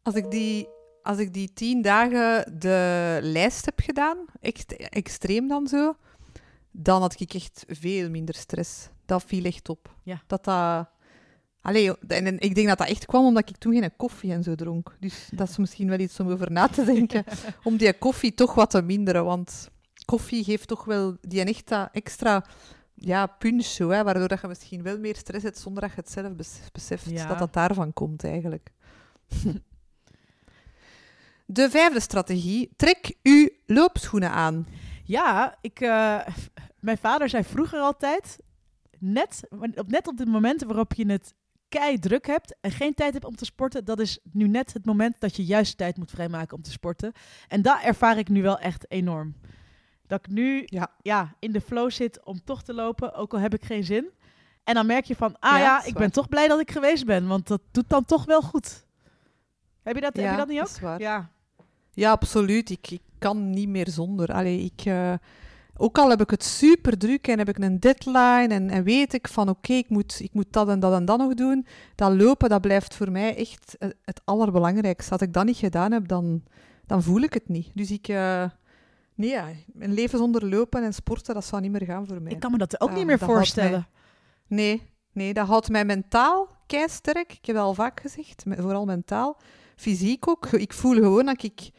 [0.02, 0.68] als ik die,
[1.04, 5.96] als ik die tien dagen de lijst heb gedaan, echt extreem dan zo,
[6.72, 8.90] dan had ik echt veel minder stress.
[9.06, 9.96] Dat viel echt op.
[10.04, 10.22] Ja.
[10.28, 10.94] Dat dat...
[11.66, 14.44] Allee, en, en ik denk dat dat echt kwam omdat ik toen geen koffie en
[14.44, 14.96] zo dronk.
[15.00, 17.24] Dus dat is misschien wel iets om over na te denken.
[17.64, 19.26] om die koffie toch wat te minderen.
[19.26, 19.70] Want
[20.06, 22.46] koffie geeft toch wel die extra, extra
[22.94, 25.98] ja, punch, zo, hè, waardoor dat je misschien wel meer stress hebt zonder dat je
[26.02, 27.28] het zelf bes- beseft Ja.
[27.28, 28.72] dat dat daarvan komt eigenlijk.
[31.46, 32.74] De vijfde strategie.
[32.76, 34.68] Trek uw loopschoenen aan.
[35.04, 36.20] Ja, ik, eh,
[36.80, 38.40] mijn vader zei vroeger altijd,
[39.00, 41.34] net op, net op de momenten waarop je het
[41.70, 44.86] kei druk hebt en geen tijd hebt om te sporten, dat is nu net het
[44.86, 47.12] moment dat je juist tijd moet vrijmaken om te sporten.
[47.48, 49.36] En dat ervaar ik nu wel echt enorm.
[50.08, 50.92] Dat ik nu Ja.
[51.02, 54.10] ja, in de flow zit om toch te lopen, ook al heb ik geen zin.
[54.64, 57.28] En dan merk je van, ah Ja, ik ben toch blij dat ik geweest ben,
[57.28, 58.86] want dat doet dan toch wel goed.
[59.84, 60.80] Heb je dat, heb je dat niet ook?
[60.82, 61.00] dat.
[61.00, 61.30] Ja.
[61.92, 62.70] Ja, absoluut.
[62.70, 64.34] Ik, ik kan niet meer zonder.
[64.34, 65.14] Allee, ik, eh,
[65.78, 69.14] ook al heb ik het super druk en heb ik een deadline en, en weet
[69.14, 72.14] ik van oké, ik, moet, ik moet dat en dat en dat nog doen, dat
[72.14, 75.12] lopen, dat blijft voor mij echt eh, het allerbelangrijkste.
[75.12, 76.44] Als ik dat niet gedaan heb, dan,
[76.86, 77.72] dan voel ik het niet.
[77.74, 78.08] Dus ik...
[78.08, 78.50] eh,
[79.16, 79.48] nee, ja,
[79.80, 82.32] een leven zonder lopen en sporten, dat zou niet meer gaan voor mij.
[82.32, 83.88] Ik kan me dat ook niet meer dat houdt voorstellen.
[84.48, 86.54] Nee, nee, dat houdt mij mentaal
[86.86, 87.34] sterk.
[87.34, 89.38] Ik heb dat al vaak gezegd, vooral mentaal.
[89.76, 90.48] Fysiek ook.
[90.48, 91.72] Ik voel gewoon dat ik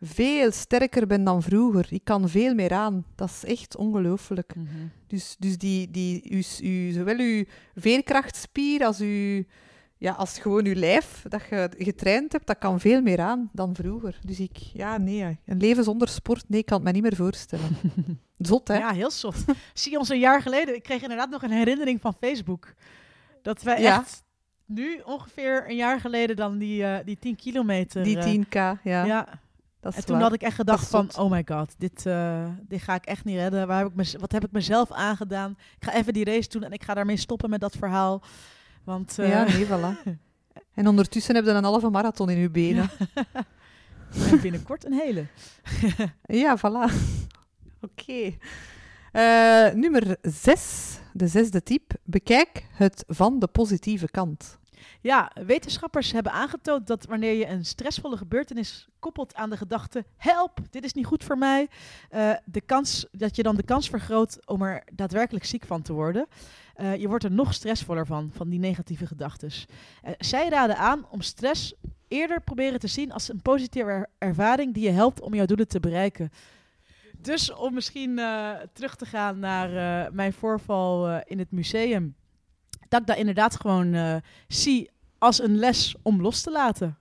[0.00, 1.86] veel sterker ben dan vroeger.
[1.90, 3.04] Ik kan veel meer aan.
[3.14, 4.54] Dat is echt ongelooflijk.
[4.54, 4.66] Mhm.
[5.06, 9.44] Dus, dus die, die, uw, uw, zowel uw veerkrachtspier als, uw,
[9.96, 13.74] ja, als gewoon uw lijf dat je getraind hebt, dat kan veel meer aan dan
[13.74, 14.18] vroeger.
[14.24, 17.16] Dus ik, ja, nee, een leven zonder sport, nee, ik kan het me niet meer
[17.16, 17.76] voorstellen.
[18.38, 18.76] Zot, hè?
[18.78, 19.44] Ja, heel soft.
[19.74, 20.74] Zie ons een jaar geleden?
[20.74, 22.74] Ik kreeg inderdaad nog een herinnering van Facebook.
[23.42, 23.98] Dat wij Ja.
[24.00, 24.22] echt
[24.66, 28.02] nu ongeveer een jaar geleden dan die, eh, die 10 kilometer...
[28.04, 29.04] Die eh, 10k, ja.
[29.04, 29.40] ja.
[29.96, 30.24] En toen waar.
[30.24, 33.36] had ik echt gedacht van, oh my god, dit, eh, dit ga ik echt niet
[33.36, 33.66] redden.
[33.66, 35.50] Waar heb ik mez- wat heb ik mezelf aangedaan?
[35.78, 38.22] Ik ga even die race doen en ik ga daarmee stoppen met dat verhaal.
[38.84, 40.02] Want eh, Ja, nee, voilà.
[40.74, 42.90] En ondertussen heb je een halve marathon in je benen.
[44.42, 45.26] binnenkort een hele.
[46.42, 46.92] Ja, voilà.
[47.80, 48.32] Oké.
[49.12, 51.92] Eh, nummer zes, de zesde tip.
[52.04, 54.58] Bekijk het van de positieve kant.
[55.00, 60.58] Ja, wetenschappers hebben aangetoond dat wanneer je een stressvolle gebeurtenis koppelt aan de gedachte: help,
[60.70, 61.68] dit is niet goed voor mij,
[62.10, 65.92] eh, de kans, dat je dan de kans vergroot om er daadwerkelijk ziek van te
[65.92, 66.26] worden.
[66.74, 69.50] Eh, je wordt er nog stressvoller van, van die negatieve gedachten.
[70.18, 71.74] zij raden aan om stress
[72.08, 75.68] eerder proberen te zien als een positieve er- ervaring die je helpt om jouw doelen
[75.68, 76.30] te bereiken.
[77.18, 82.14] Dus om misschien eh, terug te gaan naar eh, mijn voorval eh, in het museum.
[82.88, 84.16] Dat ik dat inderdaad gewoon eh,
[84.48, 86.98] zie als een les om los te laten.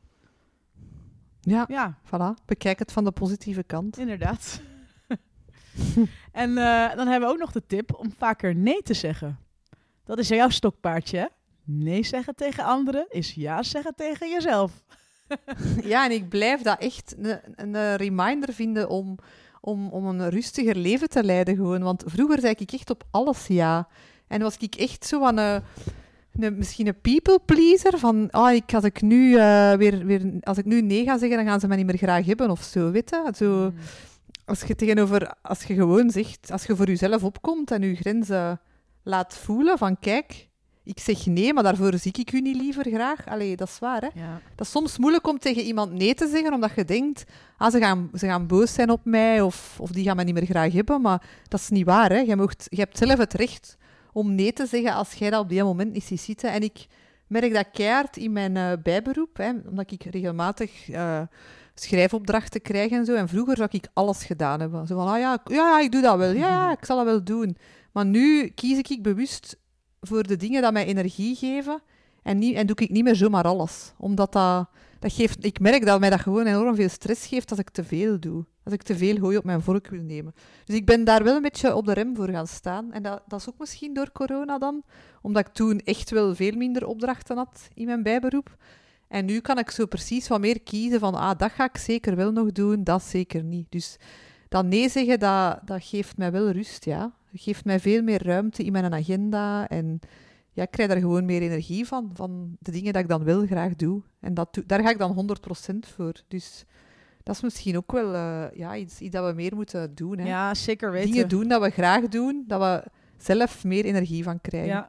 [1.41, 2.45] Ja, Ja, voilà.
[2.45, 3.97] Bekijk het van de positieve kant.
[3.97, 4.61] inderdaad.
[6.31, 9.39] en eh, dan hebben we ook nog de tip om vaker nee te zeggen.
[10.03, 11.25] Dat is jouw stokpaardje, hè?
[11.63, 14.83] Nee zeggen tegen anderen is ja zeggen tegen jezelf.
[15.83, 19.17] Ja, en ik blijf dat echt een, een reminder vinden om,
[19.61, 21.81] om, om een rustiger leven te leiden gewoon.
[21.81, 23.87] Want vroeger zei ik echt op alles ja.
[24.27, 25.61] En was ik echt zo aan een...
[26.39, 30.57] Een, misschien een people pleaser van ah, ik, als, ik nu, eh, weer, weer, als
[30.57, 32.91] ik nu nee ga zeggen, dan gaan ze mij niet meer graag hebben of zo,
[32.91, 33.31] weet je?
[33.35, 33.73] Zo, Mm.
[34.45, 38.61] als je tegenover, als je gewoon zegt, als je voor jezelf opkomt en je grenzen
[39.03, 40.47] laat voelen van kijk,
[40.83, 43.27] ik zeg nee, maar daarvoor zie ik u niet liever graag.
[43.27, 44.07] Allee, dat is waar, hè?
[44.13, 44.41] Ja.
[44.55, 47.23] Dat is soms moeilijk om tegen iemand nee te zeggen, omdat je denkt,
[47.57, 50.33] ah, ze, gaan, ze gaan boos zijn op mij of, of die gaan me niet
[50.33, 51.01] meer graag hebben.
[51.01, 52.09] Maar dat is niet waar.
[52.09, 52.19] Hè?
[52.19, 53.77] Je, mocht, je hebt zelf het recht
[54.17, 56.51] om nee te zeggen als jij dat op die moment niet ziet zitten.
[56.51, 56.87] En ik
[57.27, 61.21] merk dat keihard in mijn eh, bijberoep, hè, omdat ik regelmatig eh,
[61.73, 63.15] schrijfopdrachten krijg en zo.
[63.15, 64.87] En vroeger zou ik alles gedaan hebben.
[64.87, 66.31] Zo van, ah ja, ja, ik doe dat wel.
[66.31, 67.57] Ja, ja, ik zal dat wel doen.
[67.91, 69.57] Maar nu kies ik bewust
[70.01, 71.81] voor de dingen die mij energie geven.
[72.23, 73.93] En, niet, en doe ik niet meer zomaar alles.
[73.97, 75.45] Omdat dat, dat geeft...
[75.45, 78.45] Ik merk dat mij dat gewoon enorm veel stress geeft als ik te veel doe.
[78.63, 80.33] Als ik te veel hooi op mijn vork wil nemen.
[80.65, 82.91] Dus ik ben daar wel een beetje op de rem voor gaan staan.
[82.91, 84.83] En dat, dat is ook misschien door corona dan.
[85.21, 88.55] Omdat ik toen echt wel veel minder opdrachten had in mijn bijberoep.
[89.07, 91.15] En nu kan ik zo precies wat meer kiezen van...
[91.15, 93.65] Ah, dat ga ik zeker wel nog doen, dat zeker niet.
[93.69, 93.97] Dus
[94.49, 97.01] dat nee zeggen, dat, dat geeft mij wel rust, ja.
[97.31, 99.67] Dat geeft mij veel meer ruimte in mijn agenda.
[99.67, 99.99] En
[100.57, 102.09] ja, ik krijg daar gewoon meer energie van.
[102.13, 104.01] Van de dingen dat ik dan wel graag doe.
[104.19, 105.37] En dat, doe- daar ga ik dan
[105.73, 106.13] 100% voor.
[106.27, 106.65] Dus
[107.23, 110.17] dat is misschien ook wel eh, ja, iets, iets dat we meer moeten doen.
[110.17, 110.27] Hè.
[110.27, 111.11] ja, zeker weten.
[111.11, 112.83] Dingen doen dat we graag doen, dat we
[113.17, 114.69] zelf meer energie van krijgen.
[114.69, 114.87] Ja.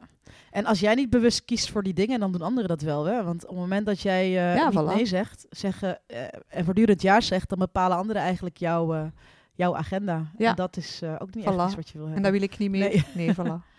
[0.51, 3.05] En als jij niet bewust kiest voor die dingen, dan doen anderen dat wel.
[3.05, 3.23] Hè?
[3.23, 4.95] Want op het moment dat jij eh Ja, voilà.
[4.95, 9.11] nee zegt zeggen, eh, en voortdurend ja zegt, dan bepalen anderen eigenlijk jouw,
[9.53, 10.31] jouw agenda.
[10.37, 10.49] Ja.
[10.49, 11.47] En dat is ook niet Voilà.
[11.47, 12.31] echt iets wat je wil En hebben.
[12.31, 12.89] dat wil ik niet meer.
[12.89, 13.03] Nee.
[13.13, 13.77] Nee, voilà.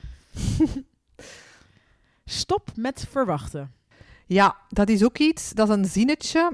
[2.30, 3.72] Stop met verwachten.
[4.26, 5.52] Ja, dat is ook iets.
[5.52, 6.52] Dat is een zinnetje.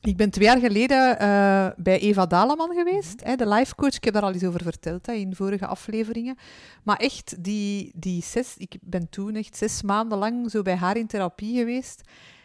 [0.00, 3.94] Ik ben twee jaar geleden eh, bij Eva Daleman geweest, hè, de life coach.
[3.94, 6.36] Ik heb daar al eens over verteld hè, in vorige afleveringen.
[6.82, 10.96] Maar echt, die, die zes, ik ben toen echt zes maanden lang zo bij haar
[10.96, 12.00] in therapie geweest.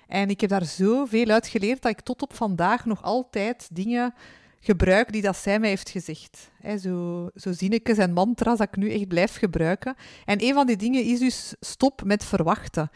[0.08, 4.14] En ik heb daar zoveel uit geleerd dat ik tot op vandaag nog altijd dingen
[4.62, 6.50] gebruik die dat zij mij heeft gezegd.
[6.62, 9.96] Hè, zo, zo zinnetjes en mantra's dat ik nu echt blijf gebruiken.
[10.26, 12.90] En een van die dingen is dus stop met verwachten.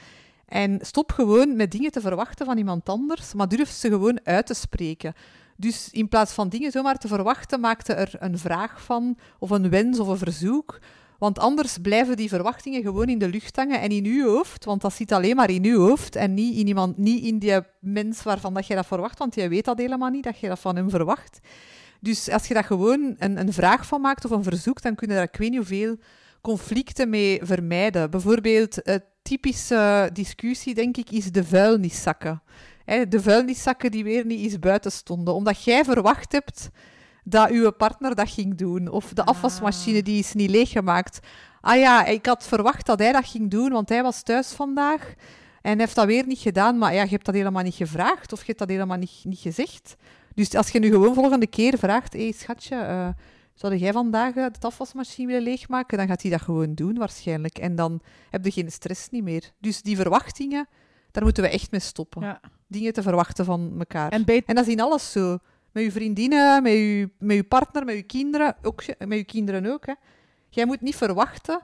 [0.45, 4.45] En stop gewoon met dingen te verwachten van iemand anders, maar durf ze gewoon uit
[4.45, 5.13] te spreken.
[5.57, 9.69] Dus in plaats van dingen zomaar te verwachten, maakte er een vraag van, of een
[9.69, 10.79] wens of een verzoek.
[11.25, 14.81] Want anders blijven die verwachtingen gewoon in de lucht hangen en in uw hoofd, want
[14.81, 18.23] dat zit alleen maar in uw hoofd en niet in, iemand, niet in die mens
[18.23, 20.75] waarvan dat je dat verwacht, want jij weet dat helemaal niet, dat je dat van
[20.75, 21.39] hem verwacht.
[21.99, 25.07] Dus als je dat gewoon een, een vraag van maakt of een verzoek, dan kun
[25.07, 25.97] je daar ik weet niet
[26.41, 28.11] conflicten mee vermijden.
[28.11, 32.41] Bijvoorbeeld, een typische discussie, denk ik, is de vuilniszakken.
[33.09, 35.33] De vuilniszakken die weer niet eens buiten stonden.
[35.33, 36.69] Omdat jij verwacht hebt
[37.27, 38.87] dat uw partner dat ging doen.
[38.87, 39.27] Of de Ah.
[39.27, 41.19] afwasmachine die is niet leeggemaakt.
[41.61, 45.13] Ah ja, ik had verwacht dat hij dat ging doen, want hij was thuis vandaag.
[45.61, 46.77] En heeft dat weer niet gedaan.
[46.77, 48.33] Maar ja, je hebt dat helemaal niet gevraagd.
[48.33, 49.95] Of je hebt dat helemaal niet, niet gezegd.
[50.35, 52.13] Dus als je nu gewoon volgende keer vraagt...
[52.13, 52.75] Hé, hey, schatje...
[52.75, 53.07] eh,
[53.53, 55.97] zou jij vandaag eh, de afwasmachine willen leegmaken?
[55.97, 57.57] Dan gaat hij dat gewoon doen, waarschijnlijk.
[57.57, 59.51] En dan heb je geen stress niet meer.
[59.59, 60.67] Dus die verwachtingen,
[61.11, 62.21] daar moeten we echt mee stoppen.
[62.21, 62.39] Ja.
[62.67, 64.11] Dingen te verwachten van elkaar.
[64.11, 65.37] En, En dat is in alles zo.
[65.75, 68.55] Met je vriendinnen, met je, met je partner, met je kinderen.
[68.61, 69.93] Ook, met je kinderen ook, hè.
[70.49, 71.61] Jij moet niet verwachten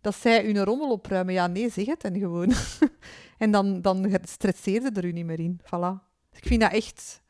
[0.00, 1.34] dat zij hun rommel opruimen.
[1.34, 2.52] Ja, nee, zeg het en gewoon.
[3.38, 5.60] en dan, dan stresseerde er u niet meer in.
[5.64, 6.00] Voilà.
[6.30, 7.22] Dus ik vind dat echt...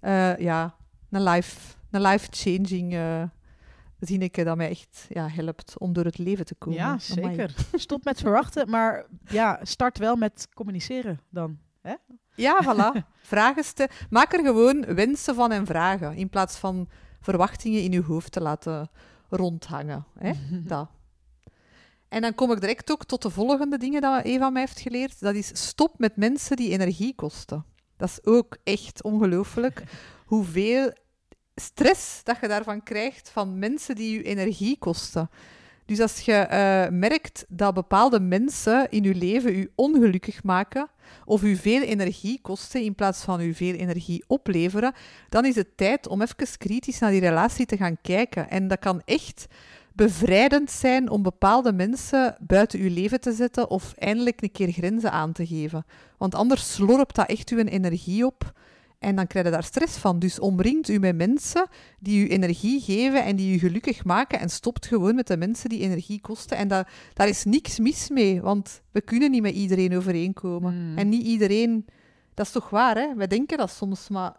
[0.00, 0.76] eh, ja,
[1.10, 2.94] een life, een life-changing...
[2.94, 3.22] eh
[3.98, 6.78] zinnetje dat mij echt ja, helpt om door het leven te komen.
[6.78, 6.98] Ja, Amai.
[7.36, 7.54] zeker.
[7.72, 11.58] Stop met verwachten, maar ja, start wel met communiceren dan.
[12.34, 13.04] Ja, voilà.
[13.32, 13.92] Vragen stellen.
[14.10, 16.88] Maak er gewoon wensen van en vragen, in plaats van
[17.20, 18.90] verwachtingen in je hoofd te laten
[19.28, 20.06] rondhangen.
[20.18, 20.32] Hè?
[20.68, 20.88] Dat.
[22.08, 25.20] En dan kom ik direct ook tot de volgende dingen dat Eva mij heeft geleerd.
[25.20, 27.64] Dat is stop met mensen die energie kosten.
[27.96, 29.82] Dat is ook echt ongelooflijk
[30.26, 30.92] hoeveel
[31.54, 35.30] stress dat je daarvan krijgt van mensen die je energie kosten.
[35.86, 40.88] Dus als je eh, merkt dat bepaalde mensen in je leven je ongelukkig maken
[41.24, 44.92] of u veel energie kosten in plaats van u veel energie opleveren,
[45.28, 48.50] dan is het tijd om even kritisch naar die relatie te gaan kijken.
[48.50, 49.46] En dat kan echt
[49.92, 55.12] bevrijdend zijn om bepaalde mensen buiten uw leven te zetten of eindelijk een keer grenzen
[55.12, 55.86] aan te geven.
[56.18, 58.52] Want anders slorpt dat echt uw energie op
[58.98, 60.18] en dan krijg je daar stress van.
[60.18, 64.50] Dus omringt u met mensen die u energie geven en die u gelukkig maken en
[64.50, 66.56] stopt gewoon met de mensen die energie kosten.
[66.56, 70.90] En dat, daar is niks mis mee, want we kunnen niet met iedereen overeenkomen.
[70.90, 70.98] Mm.
[70.98, 71.86] En niet iedereen...
[72.34, 73.14] Dat is toch waar, hè?
[73.14, 74.36] Wij denken dat soms, maar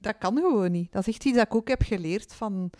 [0.00, 0.92] dat kan gewoon niet.
[0.92, 2.70] Dat is echt iets dat ik ook heb geleerd van,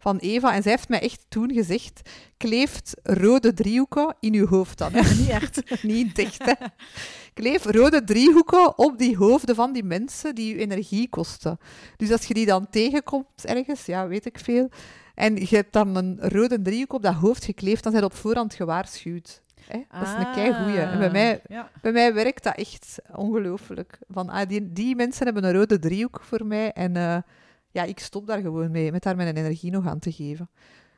[0.00, 0.54] van Eva.
[0.54, 2.00] En zij heeft mij echt toen gezegd,
[2.36, 4.92] kleeft rode driehoeken in uw hoofd dan.
[4.92, 5.14] hè.
[5.18, 5.62] Niet echt.
[5.82, 6.52] niet echt, hè.
[7.34, 11.58] Kleef rode driehoeken op die hoofden van die mensen die je energie kosten.
[11.96, 14.68] Dus als je die dan tegenkomt ergens, ja, weet ik veel,
[15.14, 18.54] en je hebt dan een rode driehoek op dat hoofd gekleefd, dan zijn op voorhand
[18.54, 19.42] gewaarschuwd.
[19.66, 19.78] Hè?
[19.98, 20.80] Dat is een keigoeie.
[20.80, 21.70] En bij mij, Ah, Ja.
[21.82, 23.98] bij mij werkt dat echt ongelooflijk.
[24.08, 27.16] Van, ah, die, die mensen hebben een rode driehoek voor mij en eh,
[27.70, 30.50] ja, ik stop daar gewoon mee, met daar mijn energie nog aan te geven.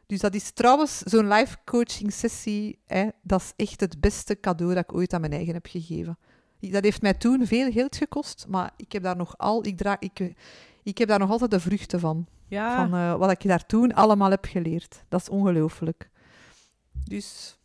[0.07, 4.75] Dus dat is trouwens zo'n live coaching sessie, hè, dat is echt het beste cadeau
[4.75, 6.19] dat ik ooit aan mijn eigen heb gegeven.
[6.61, 9.99] Dat heeft mij toen veel geld gekost, maar ik heb daar nog al, ik, draag,
[9.99, 10.35] ik,
[10.83, 12.27] ik heb daar nog altijd de vruchten van.
[12.49, 12.77] Ja.
[12.77, 15.05] Van eh, wat ik daar toen allemaal heb geleerd.
[15.09, 16.11] Dat is ongelooflijk.
[17.05, 17.59] Dus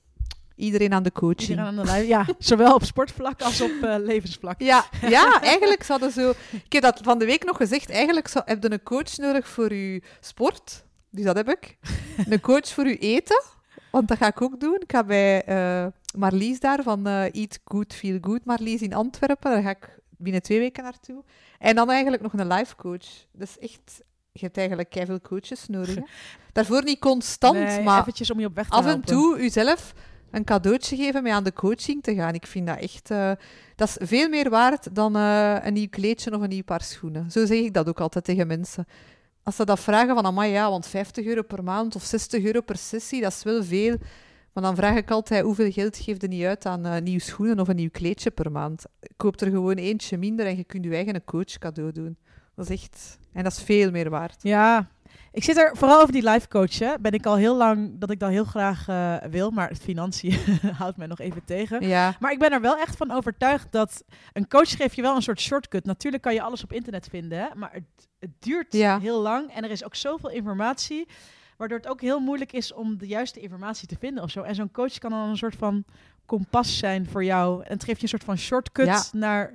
[0.57, 1.49] iedereen aan de coaching.
[1.49, 2.07] Iedereen aan de.
[2.07, 4.61] Ja, zowel op sportvlak als op eh, levensvlak.
[4.61, 6.33] Ja, ja, eigenlijk zouden zo...
[6.63, 7.89] Ik heb dat van de week nog gezegd.
[7.89, 10.85] Eigenlijk zou, heb je een coach nodig voor je sport.
[11.09, 11.77] Dus dat heb ik.
[12.29, 13.43] Een coach voor je eten.
[13.91, 14.75] Want dat ga ik ook doen.
[14.79, 18.45] Ik ga bij eh, Marlies daar van eh, Eat Good, Feel Good.
[18.45, 19.51] Marlies in Antwerpen.
[19.51, 21.23] Daar ga ik binnen twee weken naartoe.
[21.59, 23.07] En dan eigenlijk nog een life coach.
[23.31, 24.01] Dat is echt...
[24.31, 25.95] Je hebt eigenlijk veel coaches nodig.
[25.95, 26.01] Hè?
[26.53, 29.05] Daarvoor niet constant, Nee, maar eventjes om je op weg te af en helpen.
[29.05, 29.93] toe uzelf
[30.31, 32.33] een cadeautje geven mee aan de coaching te gaan.
[32.33, 33.11] Ik vind dat echt...
[33.11, 33.31] eh,
[33.75, 37.31] dat is veel meer waard dan eh, een nieuw kleedje of een nieuw paar schoenen.
[37.31, 38.85] Zo zeg ik dat ook altijd tegen mensen.
[39.43, 42.61] Als ze dat vragen van, amai ja, want 50 euro per maand of 60 euro
[42.61, 43.97] per sessie, dat is wel veel.
[44.53, 47.59] Maar dan vraag ik altijd, hoeveel geld geef je niet uit aan uh, nieuwe schoenen
[47.59, 48.85] of een nieuw kleedje per maand?
[49.17, 52.17] Koop er gewoon eentje minder en je kunt je eigen coach cadeau doen.
[52.55, 53.17] Dat is echt...
[53.33, 54.43] En dat is veel meer waard.
[54.43, 54.89] Ja,
[55.31, 57.01] ik zit er vooral over die life coachen.
[57.01, 60.39] Ben ik al heel lang dat ik dat heel graag uh, wil, maar het financiën
[60.79, 61.87] houdt mij nog even tegen.
[61.87, 62.15] Ja.
[62.19, 65.21] Maar ik ben er wel echt van overtuigd dat een coach geeft je wel een
[65.21, 65.85] soort shortcut.
[65.85, 68.99] Natuurlijk kan je alles op internet vinden, maar het, het duurt Ja.
[68.99, 71.07] heel lang en er is ook zoveel informatie,
[71.57, 74.41] waardoor het ook heel moeilijk is om de juiste informatie te vinden of zo.
[74.41, 75.83] En zo'n coach kan dan een soort van
[76.25, 79.01] kompas zijn voor jou en het geeft je een soort van shortcut Ja.
[79.11, 79.53] naar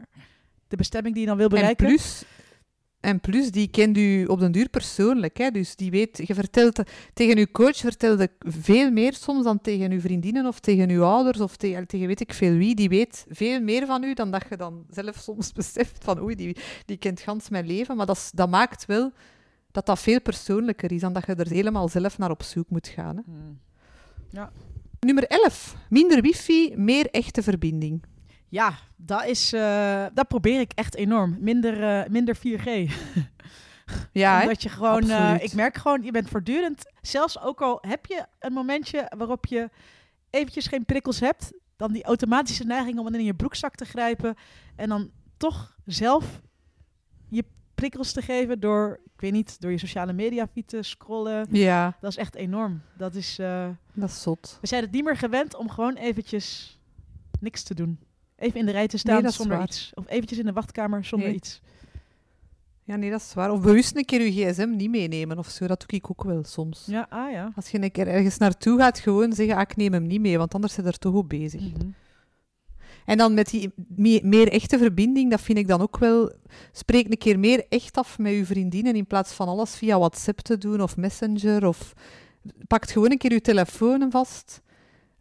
[0.69, 1.87] de bestemming die je dan wil En bereiken.
[1.87, 2.25] plus,
[3.03, 5.39] en plus, die kent u op den duur persoonlijk.
[5.39, 5.51] Hè?
[5.51, 6.83] Dus die weet, je vertelt
[7.15, 11.41] tegen uw coach vertelde veel meer soms dan tegen uw vriendinnen of tegen uw ouders
[11.41, 12.75] of tegen, tegen weet ik veel wie.
[12.75, 16.35] Die weet veel meer van u dan dat je dan zelf soms beseft van oei,
[16.35, 17.97] die, die kent gans mijn leven.
[17.97, 19.13] Maar dat, is- dat maakt wel
[19.71, 22.89] dat dat veel persoonlijker is dan dat je er helemaal zelf naar op zoek moet
[22.89, 23.17] gaan.
[23.17, 23.23] Hè?
[23.25, 23.61] Hmm.
[25.01, 25.77] Nummer 11.
[25.91, 28.03] Minder wifi, meer echte verbinding.
[28.53, 31.37] Ja, dat, is, eh, dat probeer ik echt enorm.
[31.41, 32.67] Minder, eh, minder 4G.
[34.13, 34.41] Ja?
[34.43, 38.27] Omdat je gewoon, eh, ik merk gewoon, je bent voortdurend, zelfs ook al heb je
[38.39, 39.71] een momentje waarop je
[40.31, 44.35] eventjes geen prikkels hebt, dan die automatische neiging om in je broekzak te grijpen
[44.77, 46.41] en dan toch zelf
[47.29, 51.47] je prikkels te geven door, ik weet niet, door je sociale media feed te scrollen.
[51.51, 52.83] ja, Dat is echt enorm.
[52.97, 53.37] Dat is,
[53.95, 54.59] dat is zot.
[54.61, 56.79] we zijn het niet meer gewend om gewoon eventjes
[57.41, 57.99] niks te doen.
[58.43, 59.67] Even in de rij te staan Nee, zonder waar.
[59.67, 59.93] iets.
[59.95, 61.37] Of eventjes in de wachtkamer zonder Nee.
[61.37, 61.61] iets.
[62.85, 63.51] Ja, nee, dat is waar.
[63.51, 65.67] Of bewust een keer uw gsm niet meenemen of zo.
[65.67, 66.85] Dat doe ik ook wel soms.
[66.87, 67.53] Ja, ah ja.
[67.57, 70.39] Als je een keer ergens naartoe gaat, gewoon zeggen, ah, ik neem hem niet mee,
[70.39, 71.61] want anders zit er toch op bezig.
[71.61, 71.87] Mhm.
[73.07, 76.33] En dan met die me- meer echte verbinding, dat vind ik dan ook wel...
[76.73, 80.39] Spreek een keer meer echt af met uw vriendinnen, in plaats van alles via WhatsApp
[80.41, 81.67] te doen of Messenger.
[81.67, 81.93] Of
[82.67, 84.61] pakt gewoon een keer uw telefoon vast.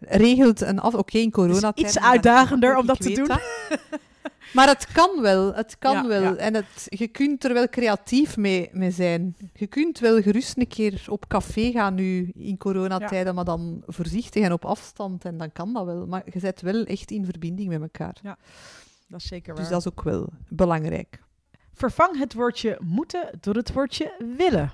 [0.02, 0.94] Regelt een af...
[0.94, 1.80] Oké, in coronatijd...
[1.80, 3.28] iets uitdagender om dat te doen.
[3.28, 3.42] dat.
[4.54, 6.22] Maar het kan wel, het kan Ja, wel.
[6.22, 6.36] ja.
[6.36, 9.36] En het, je kunt er wel creatief mee, mee zijn.
[9.54, 14.44] Je kunt wel gerust een keer op café gaan nu in coronatijden, maar dan voorzichtig
[14.44, 15.26] en op afstand.
[15.26, 16.08] En dan kan dat wel.
[16.08, 18.18] Maar je bent wel echt in verbinding met elkaar.
[19.08, 19.62] Dat is zeker waar.
[19.62, 21.20] Dus dat is ook wel belangrijk.
[21.74, 24.72] Vervang het woordje moeten door het woordje willen.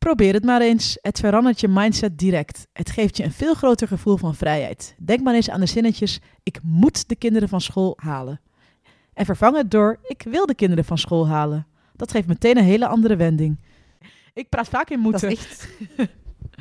[0.00, 0.98] Probeer het maar eens.
[1.00, 2.66] Het verandert je mindset direct.
[2.72, 4.94] Het geeft je een veel groter gevoel van vrijheid.
[4.98, 8.40] Denk maar eens aan de zinnetjes: ik moet de kinderen van school halen.
[9.14, 11.66] En vervang het door: ik wil de kinderen van school halen.
[11.96, 13.60] Dat geeft meteen een hele andere wending.
[14.34, 15.28] Ik praat vaak in moeten.
[15.28, 15.68] Dat is echt...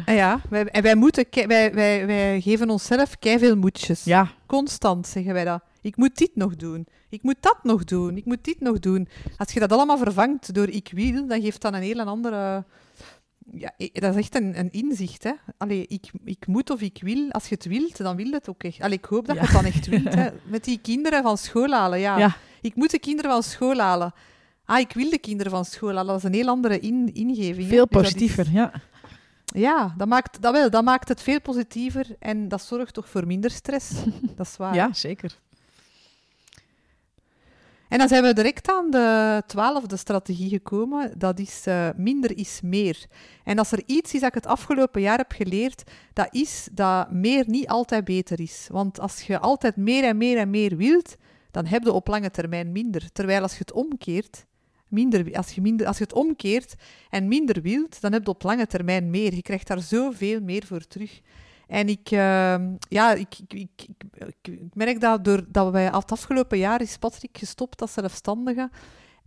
[0.06, 4.04] Ah ja, wij, en wij, moeten, kei- wij, wij, wij geven onszelf veel moedjes.
[4.04, 5.62] Ja, Constant zeggen wij dat.
[5.82, 6.88] Ik moet dit nog doen.
[7.10, 8.18] Ik moet dat nog doen.
[8.18, 9.08] Ik moet dit nog doen.
[9.38, 12.66] Als je dat allemaal vervangt door ik wil, dan geeft dat een heel andere...
[13.52, 15.24] Ja, dat is echt een, een inzicht.
[15.24, 15.32] Hè?
[15.58, 17.32] Allee, ik, ik moet of ik wil.
[17.32, 18.82] Als je het wilt, dan wil je het ook echt.
[18.82, 19.42] Allee, ik hoop dat Ja.
[19.42, 20.14] je het dan echt wilt.
[20.14, 20.28] Hè?
[20.52, 22.00] Met die kinderen van school halen.
[22.00, 22.18] Ja.
[22.18, 22.36] ja.
[22.62, 24.14] Ik moet de kinderen van school halen.
[24.66, 26.06] Ah, ik wil de kinderen van school halen.
[26.08, 27.68] Dat is een heel andere in, ingeving.
[27.68, 28.52] veel Dus is- positiever.
[28.52, 28.72] Ja.
[29.46, 33.28] ja, dat maakt, dat, wel, dat maakt het veel positiever en dat zorgt toch voor
[33.28, 33.92] minder stress.
[34.36, 34.76] dat is waar.
[34.76, 35.38] ja, zeker.
[37.90, 41.14] En dan zijn we direct aan de twaalfde strategie gekomen.
[41.18, 43.06] Dat is eh, minder is meer.
[43.44, 47.12] En als er iets is dat ik het afgelopen jaar heb geleerd, dat is dat
[47.12, 48.68] meer niet altijd beter is.
[48.72, 51.16] Want als je altijd meer en meer en meer wilt,
[51.52, 53.12] dan heb je op lange termijn minder.
[53.12, 54.46] Terwijl als je het omkeert,
[54.88, 56.76] minder, als, je minder, als je het omkeert
[57.10, 59.36] en minder wilt, dan heb je op lange termijn meer.
[59.36, 61.22] Je krijgt daar zoveel meer voor terug.
[61.70, 63.70] En ik, ehm, ja, ik, ik,
[64.42, 65.02] ik, merk
[65.52, 68.70] dat wij het afgelopen jaar is Patrick gestopt als zelfstandige.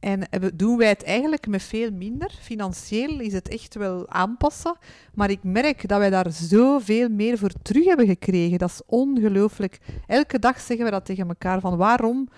[0.01, 0.23] En
[0.55, 2.31] doen wij het eigenlijk met veel minder.
[2.41, 4.77] Financieel is het echt wel aanpassen.
[5.15, 8.59] Maar ik merk dat wij daar zoveel meer voor terug hebben gekregen.
[8.59, 9.79] Dat is ongelooflijk.
[10.07, 11.61] Elke dag zeggen we dat tegen elkaar.
[11.61, 12.29] Van waarom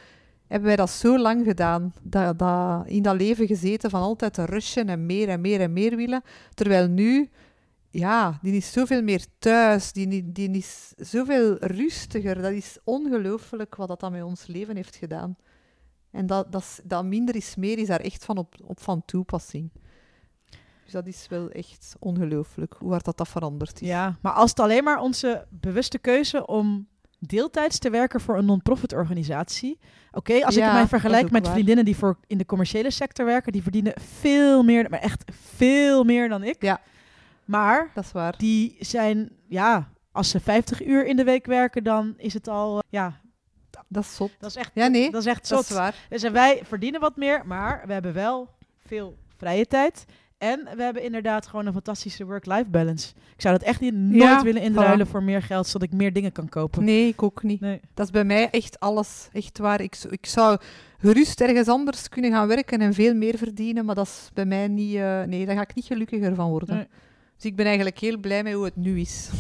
[0.46, 1.92] hebben wij dat zo lang gedaan?
[2.02, 5.72] Dat, dat, in dat leven gezeten van altijd te rushen en meer en meer en
[5.72, 6.22] meer willen.
[6.54, 7.28] Terwijl nu
[7.98, 12.42] ja, die is zoveel meer thuis, die, die is zoveel rustiger.
[12.42, 15.36] Dat is ongelooflijk wat dat dan met ons leven heeft gedaan.
[16.10, 19.70] En dat, dat, dat minder is meer is daar echt van op, op van toepassing.
[20.84, 23.88] Dus dat is wel echt ongelooflijk, hoe hard dat, dat veranderd is.
[23.88, 26.86] Ja, maar als het alleen maar onze bewuste keuze om
[27.18, 29.78] deeltijds te werken voor een non-profit organisatie.
[30.12, 31.52] Oké, als Ja, ik mij vergelijk met waar.
[31.52, 35.24] vriendinnen die voor in de commerciële sector werken, die verdienen veel meer, maar echt
[35.54, 36.62] veel meer dan ik.
[36.62, 36.80] Ja.
[37.44, 38.34] Maar Dat is waar.
[38.38, 42.74] die zijn, ja, als ze 50 uur in de week werken, dan is het al,
[42.76, 43.20] eh, ja,
[43.88, 44.30] Dat is zot.
[44.38, 45.70] dat is echt, Ja, nee, dat is echt Dat zot.
[45.70, 45.94] is waar.
[46.08, 48.48] Dus en wij verdienen wat meer, maar we hebben wel
[48.86, 50.04] veel vrije tijd.
[50.38, 53.12] En we hebben inderdaad gewoon een fantastische work-life balance.
[53.34, 56.12] Ik zou dat echt niet nooit Ja, willen inruilen voor meer geld, zodat ik meer
[56.12, 56.84] dingen kan kopen.
[56.84, 57.60] Nee, ik ook niet.
[57.60, 57.80] Nee.
[57.94, 59.28] Dat is bij mij echt alles.
[59.32, 59.80] Echt waar.
[59.80, 60.58] Ik, ik zou
[60.98, 64.68] gerust ergens anders kunnen gaan werken en veel meer verdienen, maar dat is bij mij
[64.68, 64.94] niet...
[64.94, 66.76] eh, nee, daar ga ik niet gelukkiger van worden.
[66.76, 66.86] Nee.
[67.44, 69.30] Dus ik ben eigenlijk heel blij met hoe het nu is.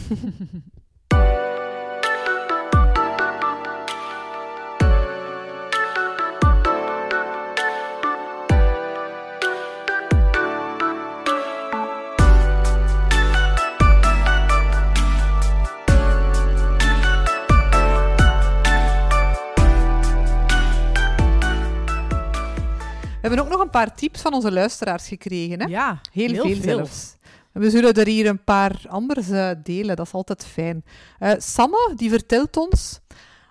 [23.20, 25.60] We hebben ook nog een paar tips van onze luisteraars gekregen.
[25.60, 25.66] Hè?
[25.66, 27.16] Ja, Heel, veel, zelfs.
[27.54, 30.84] We zullen er hier een paar anders eh, delen, dat is altijd fijn.
[31.18, 33.00] Eh Samme, die vertelt ons...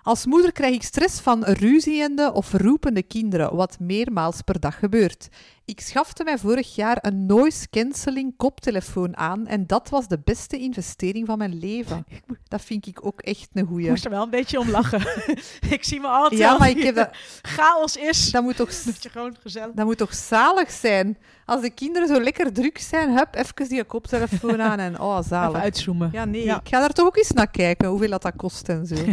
[0.04, 5.28] Als moeder krijg ik stress van ruziende of roepende kinderen, wat meermaals per dag gebeurt.
[5.64, 10.58] Ik schafte mij vorig jaar een noise cancelling koptelefoon aan en dat was de beste
[10.58, 12.04] investering van mijn leven.
[12.48, 13.88] Dat vind ik ook echt een Ik goeie.
[13.88, 15.00] moest er wel een beetje om lachen.
[15.76, 17.10] ik zie me altijd Ja, maar ik heb dat,
[17.42, 18.30] chaos is.
[18.30, 19.74] dat moet toch Dat je gewoon gezellig...
[19.74, 21.18] Dat moet toch zalig zijn?
[21.44, 25.24] Als de kinderen zo lekker druk zijn, hup, even die koptelefoon aan en oh, Even
[25.28, 25.60] zalig.
[25.60, 26.08] uitzoomen.
[26.12, 26.60] Ja, nee, Ja.
[26.60, 28.94] ik ga daar toch ook eens naar kijken, hoeveel dat, dat kost en zo.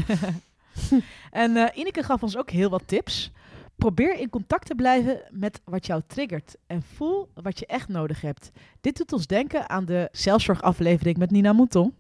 [1.32, 3.32] En eh Ineke gaf ons ook heel wat tips.
[3.76, 8.22] Probeer in contact te blijven met wat jou triggert en voel wat je echt nodig
[8.22, 8.52] hebt.
[8.82, 11.94] Dit doet ons denken aan de zelfzorgaflevering met Nina Mouton.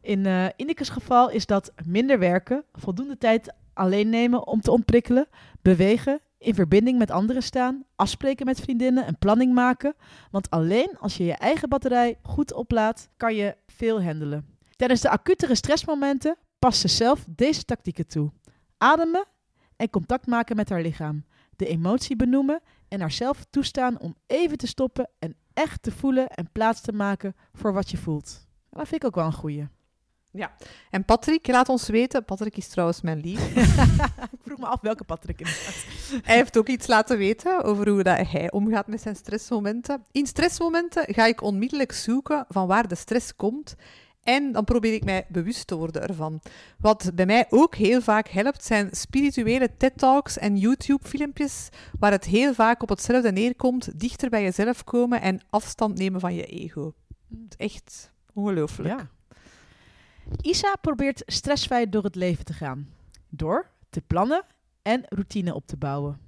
[0.00, 5.28] In eh Inekes geval is dat minder werken, voldoende tijd alleen nemen om te ontprikkelen,
[5.62, 9.94] bewegen, in verbinding met anderen staan, afspreken met vriendinnen en planning maken.
[10.30, 14.46] Want alleen als je je eigen batterij goed oplaadt, kan je veel handelen.
[14.76, 18.30] Tijdens de acutere stressmomenten past ze zelf deze tactieken toe.
[18.78, 19.26] Ademen
[19.76, 21.24] en contact maken met haar lichaam.
[21.56, 26.48] De emotie benoemen en haarzelf toestaan om even te stoppen en echt te voelen en
[26.52, 28.46] plaats te maken voor wat je voelt.
[28.70, 29.68] Dat vind ik ook wel een goeie.
[30.90, 32.24] En Patrick, laat ons weten.
[32.24, 33.54] Patrick is trouwens mijn lief.
[34.36, 35.84] ik vroeg me af welke Patrick inderdaad.
[36.22, 40.04] Hij heeft ook iets laten weten over hoe dat hij omgaat met zijn stressmomenten.
[40.12, 43.74] In stressmomenten ga ik onmiddellijk zoeken van waar de stress komt.
[44.26, 46.40] En dan probeer ik mij bewust te worden ervan.
[46.78, 51.68] Wat bij mij ook heel vaak helpt, zijn spirituele TED-talks en YouTube-filmpjes,
[51.98, 56.34] waar het heel vaak op hetzelfde neerkomt, dichter bij jezelf komen en afstand nemen van
[56.34, 56.92] je ego.
[57.56, 59.06] Echt ongelooflijk.
[60.40, 62.88] Isa probeert stressvrij door het leven te gaan.
[63.28, 64.44] Door te plannen
[64.82, 66.20] en routine op te bouwen.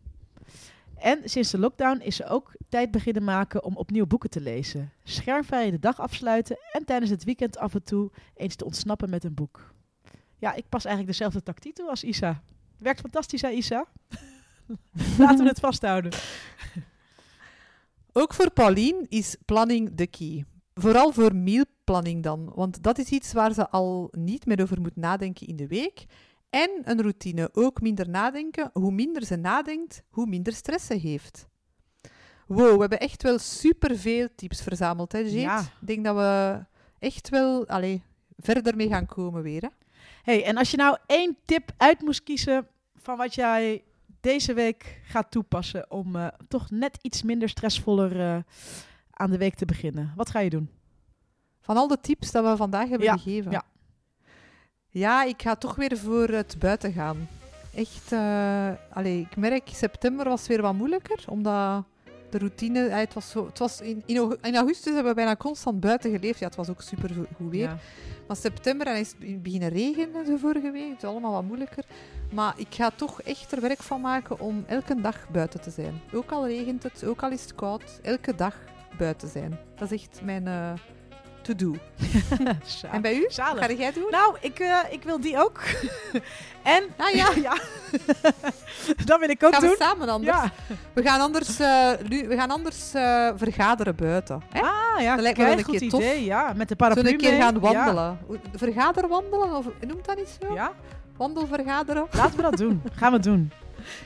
[0.99, 4.93] En sinds de lockdown is ze ook tijd beginnen maken om opnieuw boeken te lezen.
[5.05, 9.25] Schermvrij de dag afsluiten en tijdens het weekend af en toe eens te ontsnappen met
[9.25, 9.75] een boek.
[10.39, 12.43] Ja, ik pas eigenlijk dezelfde tactiek toe als Isa.
[12.79, 13.87] Werkt fantastisch, hè Isa?
[15.19, 16.13] Laten we het vasthouden.
[18.13, 20.45] Ook voor Pauline is planning de key.
[20.75, 24.97] Vooral voor mealplanning dan, want dat is iets waar ze al niet meer over moet
[24.97, 26.07] nadenken in de week.
[26.51, 28.71] En een routine, ook minder nadenken.
[28.73, 31.47] Hoe minder ze nadenkt, hoe minder stress ze heeft.
[32.47, 35.33] Wow, we hebben echt wel superveel tips verzameld, hè, Jeet?
[35.33, 35.61] Ja.
[35.61, 36.65] Ik denk dat we
[36.99, 38.03] echt wel allee,
[38.37, 39.63] verder mee gaan komen weer.
[39.63, 39.69] Hè?
[40.23, 43.83] Hey, en als je nou één tip uit moest kiezen van wat jij
[44.21, 48.39] deze week gaat toepassen om eh, toch net iets minder stressvoller eh,
[49.11, 50.71] aan de week te beginnen, wat ga je doen?
[51.61, 53.51] Van al de tips dat we vandaag hebben Ja, gegeven.
[53.51, 53.63] ja.
[54.99, 57.29] Ja, ik ga toch weer voor het buiten gaan.
[57.75, 58.13] Echt,
[58.93, 61.85] allee, ik merk, september was weer wat moeilijker, omdat
[62.31, 65.15] de routine, eh, het was, zo, het was in, in, au- in augustus hebben we
[65.15, 66.39] bijna constant buiten geleefd.
[66.39, 67.61] Ja, het was ook super go- goed weer.
[67.63, 67.79] Ja.
[68.27, 71.85] Maar september en is het beginnen regenen de vorige week, het is allemaal wat moeilijker.
[72.33, 76.01] Maar ik ga toch echt er werk van maken om elke dag buiten te zijn.
[76.15, 78.55] Ook al regent het, ook al is het koud, elke dag
[78.99, 79.59] buiten zijn.
[79.77, 80.73] Dat is echt mijn eh,
[81.57, 81.75] to-do.
[82.65, 82.93] Zalig.
[82.95, 83.27] En bij u?
[83.29, 83.61] Zalig.
[83.61, 84.11] Wat ga jij doen?
[84.11, 85.61] Nou, ik, eh, ik wil die ook.
[86.77, 87.57] en Ah ja, ja,
[89.05, 89.77] dat wil ik ook gaan we doen.
[89.79, 90.37] samen anders.
[90.37, 90.51] Ja.
[90.93, 94.43] We gaan anders, eh, we gaan anders eh, vergaderen buiten.
[94.53, 94.61] Hè?
[94.61, 96.01] Ah ja, Dat lijkt me wel een goed keer tof.
[96.01, 96.25] idee.
[96.25, 98.19] Ja, met de paraplu Zullen we een keer gaan wandelen?
[98.27, 99.57] Hoe- Vergaderwandelen?
[99.57, 100.47] Of noemt dat niet zo?
[100.49, 100.55] Ja.
[100.55, 100.73] ja,
[101.17, 102.07] Wandelvergaderen?
[102.13, 102.83] laten we dat doen.
[102.95, 103.53] Gaan we doen.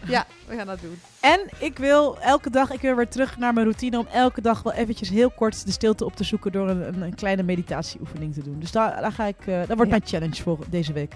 [0.06, 1.00] Ja, we gaan dat doen.
[1.20, 4.62] En ik wil elke dag, ik wil weer terug naar mijn routine om elke dag
[4.62, 8.34] wel eventjes heel kort de stilte op te zoeken door een, een, een kleine meditatieoefening
[8.34, 8.58] te doen.
[8.60, 9.86] Dus daar, daar ga ik, eh, dat wordt Ja.
[9.88, 11.14] mijn challenge voor deze week.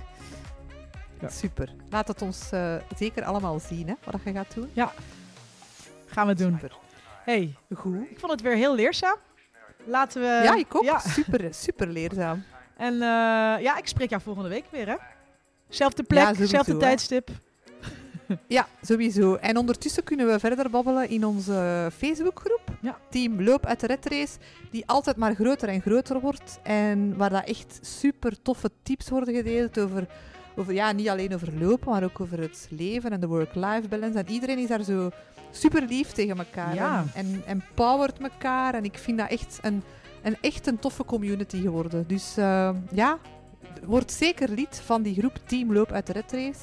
[1.20, 1.28] Ja.
[1.28, 1.68] Super.
[1.90, 4.70] Laat het ons eh, zeker allemaal zien, hè, wat je gaat doen.
[6.06, 6.52] Gaan we doen.
[6.60, 6.76] Super.
[7.24, 8.10] Hey, Goed.
[8.10, 9.16] ik vond het weer heel leerzaam.
[9.84, 10.26] Laten we.
[10.26, 10.84] ja, ik ook.
[10.84, 10.98] Ja.
[10.98, 12.44] Super, super leerzaam.
[12.76, 12.98] En eh,
[13.62, 14.94] ja, ik spreek jou volgende week weer, hè?
[15.68, 17.20] Zelfde Ja, plek, sowieso, zelfde hè.
[18.46, 19.34] Ja, sowieso.
[19.34, 22.62] En ondertussen kunnen we verder babbelen in onze Facebookgroep.
[22.80, 22.98] Ja.
[23.10, 24.38] Team Loop uit de Red Race,
[24.70, 26.58] die altijd maar groter en groter wordt.
[26.62, 30.06] En waar dat echt super toffe tips worden gedeeld over,
[30.56, 34.18] over ja, niet alleen over lopen, maar ook over het leven en de work-life balance.
[34.18, 35.10] En iedereen is daar zo
[35.50, 36.74] super lief tegen elkaar.
[36.74, 37.04] Ja.
[37.14, 38.74] En, en empowert elkaar.
[38.74, 39.82] En ik vind dat echt een,
[40.22, 42.04] een, echt een toffe community geworden.
[42.06, 43.18] Dus eh, ja,
[43.84, 46.60] word zeker lid van die groep Team Loop uit de Red Race.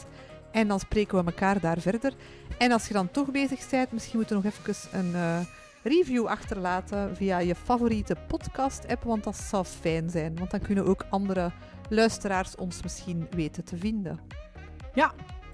[0.54, 2.14] En dan spreken we elkaar daar verder.
[2.58, 5.39] En als je dan toch bezig bent, misschien moeten we nog even een eh,
[5.84, 10.36] review achterlaten via je favoriete podcast-app, want dat zou fijn zijn.
[10.36, 11.51] Want dan kunnen ook andere
[11.89, 14.41] luisteraars ons misschien weten te vinden.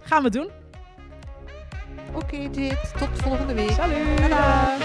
[0.10, 0.50] Gaan we doen.
[2.14, 3.72] Oké, Jade, tot volgende week.
[3.72, 4.18] Salut!
[4.18, 4.78] Tada!